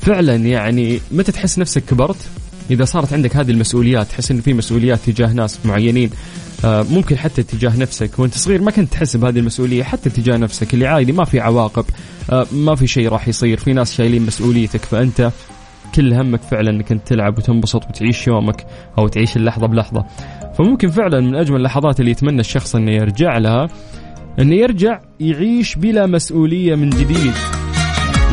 فعلا 0.02 0.36
يعني 0.36 1.00
متى 1.12 1.32
تحس 1.32 1.60
نفسك 1.60 1.86
كبرت؟ 1.86 2.28
إذا 2.72 2.86
صارت 2.86 3.14
عندك 3.14 3.36
هذه 3.36 3.52
المسؤوليات 3.52 4.08
تحس 4.08 4.32
انه 4.32 4.42
في 4.42 4.54
مسؤوليات 4.54 5.00
تجاه 5.06 5.34
ناس 5.34 5.60
معينين 5.66 6.10
آه، 6.66 6.86
ممكن 6.92 7.18
حتى 7.18 7.44
تجاه 7.44 7.78
نفسك. 7.78 8.20
وأنت 8.20 8.34
صغير 8.34 8.62
ما 8.62 8.72
كنت 8.72 8.92
تحس 8.92 9.18
بهذه 9.18 9.40
المسؤولية 9.40 9.84
حتى 9.84 10.10
تجاه 10.10 10.38
نفسك 10.38 10.74
اللي 10.74 10.88
عادي 10.88 11.12
ما 11.12 11.26
في 11.26 11.40
عواقب 11.40 11.86
آه، 12.32 12.46
ما 12.52 12.76
في 12.76 12.88
شيء 12.88 13.10
راح 13.10 13.28
يصير 13.28 13.58
في 13.58 13.74
ناس 13.74 13.94
شايلين 13.94 14.26
مسؤوليتك. 14.26 14.86
فأنت 14.86 15.32
كل 15.96 16.14
همك 16.14 16.42
فعلا 16.42 16.70
إنك 16.70 16.92
أنت 16.92 17.08
تلعب 17.08 17.38
وتنبسط 17.38 17.86
وتعيش 17.86 18.28
يومك 18.28 18.66
أو 18.98 19.08
تعيش 19.08 19.38
اللحظة 19.38 19.68
بلحظة. 19.68 20.06
فممكن 20.58 20.90
فعلا 20.90 21.20
من 21.20 21.36
أجمل 21.36 21.58
اللحظات 21.58 22.00
اللي 22.00 22.12
يتمنى 22.12 22.40
الشخص 22.40 22.76
إنه 22.76 22.92
يرجع 22.92 23.38
لها 23.38 23.68
انه 24.40 24.56
يرجع 24.56 25.00
يعيش 25.20 25.76
بلا 25.76 26.06
مسؤولية 26.06 26.76
من 26.76 26.90
جديد. 26.90 27.34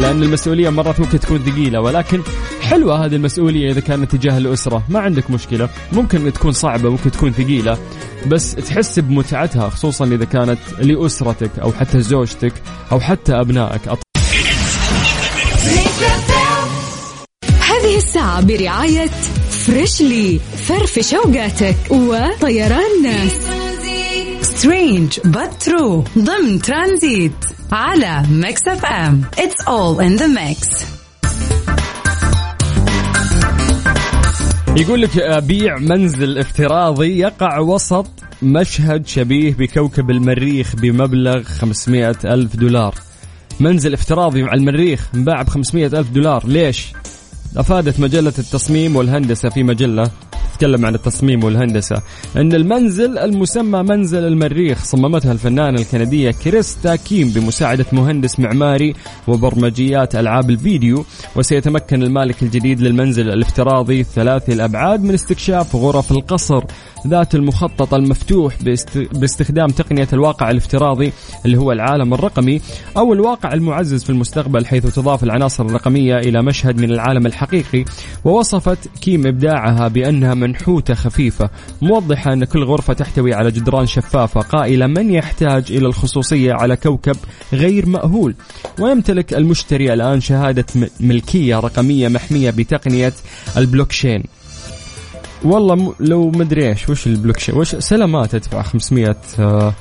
لأن 0.01 0.23
المسؤولية 0.23 0.71
مرات 0.71 1.01
ممكن 1.01 1.21
تكون 1.21 1.39
ثقيلة 1.39 1.81
ولكن 1.81 2.21
حلوة 2.63 3.05
هذه 3.05 3.17
المسؤولية 3.17 3.71
إذا 3.71 3.81
كانت 3.81 4.17
تجاه 4.17 4.39
الأسرة. 4.39 4.83
ما 4.89 5.01
عندك 5.01 5.31
مشكلة. 5.31 5.69
ممكن 5.93 6.33
تكون 6.33 6.53
صعبة 6.53 6.91
ممكن 6.91 7.11
تكون 7.11 7.33
ثقيلة 7.33 7.79
بس 8.27 8.55
تحس 8.55 8.99
بمتعتها 8.99 9.69
خصوصا 9.69 10.05
إذا 10.05 10.25
كانت 10.25 10.59
لأسرتك 10.79 11.59
أو 11.59 11.73
حتى 11.73 12.01
زوجتك 12.01 12.53
أو 12.93 13.01
حتى 13.01 13.33
أبنائك. 13.33 13.81
هذه 17.61 17.97
الساعة 17.97 18.47
برعاية 18.47 19.11
فريشلي 19.67 20.41
فرفش 20.57 21.15
أوقاتك 21.15 21.77
وطيران 21.91 23.03
ناس 23.03 23.56
Strange 24.57 25.21
but 25.21 25.69
true 25.69 26.19
ضمن 26.19 26.63
ترانزيت 26.63 27.33
على 27.73 28.23
Mix 28.31 28.69
FM 28.69 29.25
It's 29.37 29.65
all 29.67 30.01
in 30.01 30.23
the 30.23 30.29
mix 30.29 30.85
يقول 34.77 35.03
لك 35.03 35.43
بيع 35.43 35.79
منزل 35.79 36.39
افتراضي 36.39 37.19
يقع 37.19 37.59
وسط 37.59 38.07
مشهد 38.43 39.07
شبيه 39.07 39.55
بكوكب 39.55 40.11
المريخ 40.11 40.77
بمبلغ 40.77 41.43
500 41.43 42.17
ألف 42.25 42.57
دولار. 42.57 42.95
منزل 43.61 43.95
افتراضي 43.95 44.43
على 44.43 44.61
المريخ 44.61 45.09
انباع 45.15 45.43
ب 45.43 45.49
500 45.49 45.87
ألف 45.87 46.11
دولار. 46.11 46.47
ليش؟ 46.47 46.87
أفادت 47.57 48.01
مجلة 48.01 48.33
التصميم 48.39 48.97
والهندسة 48.97 49.49
في 49.49 49.63
مجلة 49.63 50.11
تتكلم 50.57 50.87
عن 50.87 50.95
التصميم 50.95 51.45
والهندسة. 51.45 52.03
أن 52.37 52.53
المنزل 52.53 53.19
المسمى 53.19 53.83
منزل 53.83 54.25
المريخ 54.25 54.85
صممتها 54.85 55.33
الفنانة 55.33 55.81
الكندية 55.81 56.31
كريستا 56.31 56.97
كيم 56.97 57.29
بمساعدة 57.29 57.87
مهندس 57.93 58.41
معماري 58.41 58.95
وبرمجيات 59.29 60.15
ألعاب 60.15 60.51
الفيديو 60.51 61.05
وسيتمكن 61.37 62.03
المالك 62.03 62.43
الجديد 62.43 62.81
للمنزل 62.81 63.29
الافتراضي 63.29 64.05
ثلاثي 64.05 64.53
الأبعاد 64.53 65.05
من 65.05 65.15
استكشاف 65.15 65.77
غرف 65.77 66.13
القصر. 66.13 66.65
ذات 67.07 67.35
المخطط 67.35 67.95
المفتوح 67.95 68.55
باستخدام 69.13 69.69
تقنية 69.69 70.09
الواقع 70.13 70.51
الافتراضي 70.51 71.13
اللي 71.45 71.59
هو 71.59 71.73
العالم 71.73 72.15
الرقمي 72.15 72.61
أو 72.97 73.13
الواقع 73.13 73.53
المعزز 73.53 74.05
في 74.05 74.11
المستقبل 74.11 74.67
حيث 74.67 74.95
تضاف 74.95 75.25
العناصر 75.25 75.67
الرقمية 75.67 76.15
إلى 76.19 76.43
مشهد 76.43 76.81
من 76.81 76.91
العالم 76.91 77.27
الحقيقي 77.27 77.85
ووصفت 78.25 78.89
كيم 79.01 79.27
إبداعها 79.27 79.89
بأنها 79.89 80.35
منحوتة 80.35 80.95
خفيفة 80.95 81.51
موضحة 81.83 82.33
أن 82.33 82.45
كل 82.45 82.65
غرفة 82.65 82.93
تحتوي 82.93 83.35
على 83.35 83.51
جدران 83.51 83.87
شفافة 83.87 84.41
قائلة 84.41 84.87
من 84.87 85.11
يحتاج 85.11 85.73
إلى 85.73 85.87
الخصوصية 85.87 86.53
على 86.53 86.77
كوكب 86.77 87.17
غير 87.53 87.87
مأهول؟ 87.87 88.35
ويمتلك 88.81 89.35
المشتري 89.35 89.93
الآن 89.93 90.21
شهادة 90.21 90.67
ملكية 91.01 91.61
رقمية 91.61 92.09
محمية 92.09 92.51
بتقنية 92.51 93.13
البلوكشين. 93.57 94.23
والله 95.45 95.95
لو 96.01 96.31
مدري 96.31 96.69
إيش 96.69 96.89
وش 96.89 97.07
البلوكشين 97.07 97.55
وش 97.57 97.77
سلامات 97.77 98.37
تدفع 98.37 98.63
500 98.63 99.17
آه، 99.39 99.73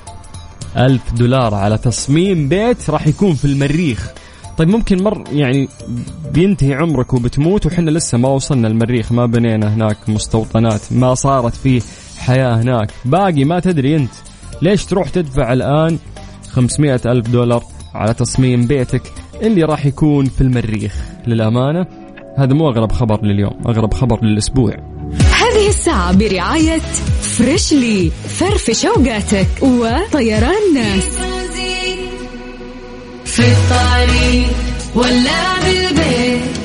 ألف 0.78 1.14
دولار 1.14 1.54
على 1.56 1.78
تصميم 1.78 2.50
بيت 2.50 2.90
راح 2.90 3.08
يكون 3.08 3.34
في 3.34 3.46
المريخ. 3.46 4.12
طيب 4.58 4.70
ممكن 4.70 5.04
مر 5.04 5.24
يعني 5.32 5.70
بينتهي 6.34 6.74
عمرك 6.74 7.14
وبتموت 7.14 7.66
وحنا 7.66 7.90
لسه 7.92 8.18
ما 8.18 8.30
وصلنا 8.30 8.68
المريخ 8.68 9.12
ما 9.12 9.26
بنينا 9.26 9.74
هناك 9.74 9.98
مستوطنات 10.08 10.82
ما 10.92 11.14
صارت 11.16 11.56
فيه 11.56 11.82
حياة 12.18 12.56
هناك. 12.62 12.90
باقي 13.06 13.44
ما 13.44 13.60
تدري 13.60 13.96
أنت. 13.96 14.12
ليش 14.62 14.86
تروح 14.86 15.10
تدفع 15.10 15.54
الآن 15.54 15.98
500 16.50 17.02
ألف 17.06 17.30
دولار 17.30 17.64
على 17.94 18.14
تصميم 18.14 18.68
بيتك 18.68 19.12
اللي 19.42 19.64
راح 19.64 19.86
يكون 19.86 20.26
في 20.26 20.42
المريخ؟ 20.42 20.96
للأمانة 21.28 21.88
هذا 22.38 22.54
مو 22.54 22.70
أغرب 22.70 22.92
خبر 22.92 23.26
لليوم 23.26 23.62
أغرب 23.68 23.94
خبر 23.94 24.26
للأسبوع. 24.26 24.95
هذه 25.14 25.70
الساعة 25.70 26.12
برعاية 26.14 26.82
فريشلي 27.38 28.12
فرفش 28.40 28.86
اوقاتك 28.86 29.48
وطيران 29.62 30.74
ناس. 30.74 31.04
في 33.26 33.40
الطريق 33.40 34.48
ولا 34.96 35.60
بالبيت. 35.66 36.65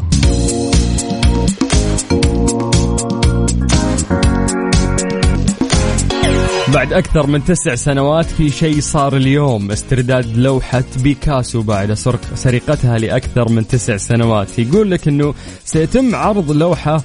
بعد 6.73 6.93
أكثر 6.93 7.27
من 7.27 7.43
تسع 7.43 7.75
سنوات 7.75 8.25
في 8.25 8.49
شيء 8.49 8.79
صار 8.79 9.17
اليوم. 9.17 9.71
استرداد 9.71 10.37
لوحة 10.37 10.83
بيكاسو 11.03 11.61
بعد 11.61 11.93
سرق 11.93 12.19
سرقتها 12.35 12.97
لأكثر 12.97 13.49
من 13.49 13.67
تسع 13.67 13.97
سنوات. 13.97 14.59
يقول 14.59 14.91
لك 14.91 15.07
أنه 15.07 15.33
سيتم 15.65 16.15
عرض 16.15 16.51
لوحة 16.51 17.01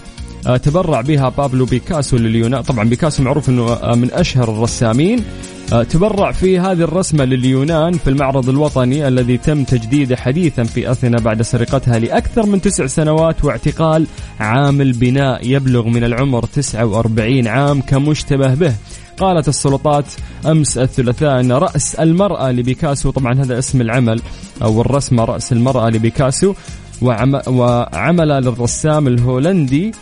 آه، 0.47 0.57
تبرع 0.57 1.01
بها 1.01 1.29
بابلو 1.29 1.65
بيكاسو 1.65 2.17
لليونان. 2.17 2.63
طبعا 2.63 2.89
بيكاسو 2.89 3.23
معروف 3.23 3.49
أنه 3.49 3.73
آه، 3.73 3.95
من 3.95 4.13
أشهر 4.13 4.53
الرسامين. 4.53 5.25
آه، 5.73 5.83
تبرع 5.83 6.33
في 6.33 6.59
هذه 6.59 6.83
الرسمة 6.83 7.25
لليونان 7.25 7.93
في 7.93 8.11
المعرض 8.11 8.49
الوطني 8.49 9.09
الذي 9.09 9.39
تم 9.39 9.65
تجديده 9.65 10.17
حديثا 10.17 10.65
في 10.65 10.91
أثينا 10.91 11.17
بعد 11.21 11.43
سرقتها 11.43 11.99
لأكثر 11.99 12.47
من 12.47 12.61
تسع 12.61 12.87
سنوات 12.87 13.45
واعتقال 13.45 14.07
عامل 14.41 14.93
بناء 14.93 15.47
يبلغ 15.51 15.89
من 15.89 16.05
العمر 16.05 16.45
49 16.47 17.47
عام 17.47 17.81
كمشتبه 17.81 18.55
به. 18.55 18.75
قالت 19.19 19.49
السلطات 19.49 20.05
أمس 20.47 20.79
الثلاثاء 20.79 21.41
إن 21.41 21.53
رأس 21.53 21.95
المرأة 21.95 22.53
لبيكاسو 22.53 23.11
طبعا 23.11 23.35
هذا 23.35 23.59
اسم 23.59 23.81
العمل 23.81 24.23
أو 24.63 24.81
الرسمة 24.81 25.25
رأس 25.25 25.53
المرأة 25.53 25.89
لبيكاسو 25.89 26.55
وعم 27.03 27.41
وعمل 27.47 28.29
للرسام 28.29 29.09
الهولندي 29.09 29.93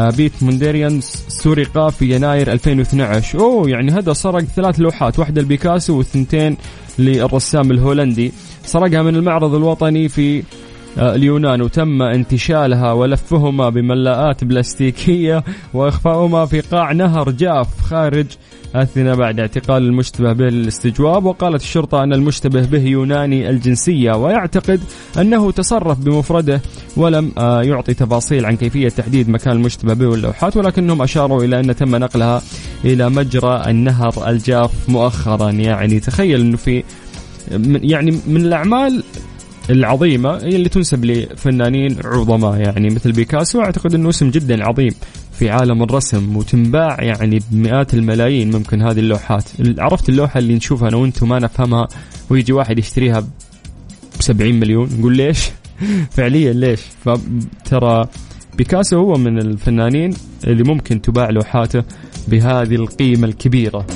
بيت 0.00 0.32
مونديريان 0.42 1.00
سرق 1.28 1.88
في 1.88 2.14
يناير 2.14 2.52
2012 2.52 3.40
أوه 3.40 3.70
يعني 3.70 3.92
هذا 3.92 4.12
سرق 4.12 4.40
ثلاث 4.40 4.80
لوحات 4.80 5.18
واحدة 5.18 5.42
لبيكاسو 5.42 5.98
والثنتين 5.98 6.56
للرسام 6.98 7.70
الهولندي. 7.70 8.32
سرقها 8.64 9.02
من 9.02 9.16
المعرض 9.16 9.54
الوطني 9.54 10.08
في 10.08 10.42
آه، 10.98 11.14
اليونان 11.14 11.62
وتم 11.62 12.02
انتشالها 12.02 12.92
ولفهما 12.92 13.68
بملاءات 13.68 14.44
بلاستيكية 14.44 15.44
وإخفاؤهما 15.74 16.46
في 16.46 16.60
قاع 16.60 16.92
نهر 16.92 17.30
جاف 17.30 17.80
خارج 17.80 18.26
أثينا 18.74 19.14
بعد 19.14 19.40
اعتقال 19.40 19.82
المشتبه 19.82 20.32
به 20.32 20.44
للاستجواب 20.44 21.24
وقالت 21.24 21.62
الشرطة 21.62 22.02
أن 22.02 22.12
المشتبه 22.12 22.66
به 22.66 22.82
يوناني 22.82 23.50
الجنسية 23.50 24.12
ويعتقد 24.12 24.80
أنه 25.18 25.50
تصرف 25.50 25.98
بمفرده 25.98 26.60
ولم 26.96 27.32
آه، 27.38 27.62
يعطي 27.62 27.94
تفاصيل 27.94 28.46
عن 28.46 28.56
كيفية 28.56 28.88
تحديد 28.88 29.28
مكان 29.28 29.52
المشتبه 29.52 29.94
به 29.94 30.06
واللوحات 30.06 30.56
ولكنهم 30.56 31.02
أشاروا 31.02 31.44
إلى 31.44 31.60
أن 31.60 31.76
تم 31.76 31.96
نقلها 31.96 32.42
إلى 32.84 33.10
مجرى 33.10 33.64
النهر 33.66 34.28
الجاف 34.28 34.88
مؤخرا. 34.88 35.50
يعني 35.50 36.00
تخيل 36.00 36.40
أنه 36.40 36.56
في 36.56 36.82
يعني 37.66 38.18
من 38.26 38.40
الأعمال 38.40 39.02
العظيمة 39.70 40.36
هي 40.36 40.56
اللي 40.56 40.68
تنسب 40.68 41.04
لفنانين 41.04 41.96
عظماء 42.04 42.60
يعني 42.60 42.90
مثل 42.90 43.12
بيكاسو 43.12 43.60
أعتقد 43.60 43.94
أنه 43.94 44.08
اسم 44.08 44.30
جدا 44.30 44.64
عظيم. 44.64 44.94
في 45.32 45.50
عالم 45.50 45.82
الرسم 45.82 46.36
وتنباع 46.36 47.02
يعني 47.02 47.38
بمئات 47.50 47.94
الملايين 47.94 48.50
ممكن 48.50 48.82
هذه 48.82 48.98
اللوحات. 48.98 49.44
عرفت 49.78 50.08
اللوحة 50.08 50.38
اللي 50.38 50.54
نشوفها 50.54 50.88
أنا 50.88 50.96
وأنتم 50.96 51.28
ما 51.28 51.38
نفهمها 51.38 51.88
ويجي 52.30 52.52
واحد 52.52 52.78
يشتريها 52.78 53.20
ب 53.20 54.22
70 54.22 54.54
مليون 54.54 54.88
نقول 54.98 55.16
ليش؟ 55.16 55.50
فعليا 56.16 56.52
ليش؟ 56.52 56.80
فترى 57.04 58.08
بيكاسو 58.56 58.96
هو 58.96 59.14
من 59.14 59.38
الفنانين 59.38 60.14
اللي 60.46 60.62
ممكن 60.64 61.02
تباع 61.02 61.30
لوحاته 61.30 61.82
بهذه 62.28 62.74
القيمة 62.74 63.26
الكبيرة. 63.28 63.86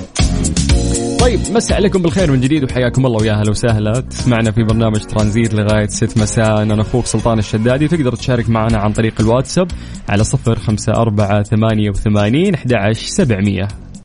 طيب 1.26 1.40
مسا 1.54 1.74
عليكم 1.74 2.02
بالخير 2.02 2.32
من 2.32 2.40
جديد 2.40 2.64
وحياكم 2.64 3.06
الله 3.06 3.22
ويا 3.22 3.32
أهلا 3.32 3.50
وسهلا. 3.50 4.00
تسمعنا 4.00 4.50
في 4.50 4.62
برنامج 4.62 5.00
ترانزيت 5.00 5.54
لغاية 5.54 5.86
6 5.86 6.20
مساء. 6.22 6.62
أنا 6.62 6.82
أخوك 6.82 7.06
سلطان 7.06 7.38
الشدادي. 7.38 7.88
تقدر 7.88 8.16
تشارك 8.16 8.50
معنا 8.50 8.78
عن 8.78 8.92
طريق 8.92 9.20
الواتساب 9.20 9.68
على 10.08 10.22
054 10.24 11.42
88 11.42 12.54
11 12.54 13.06
700 13.06 13.68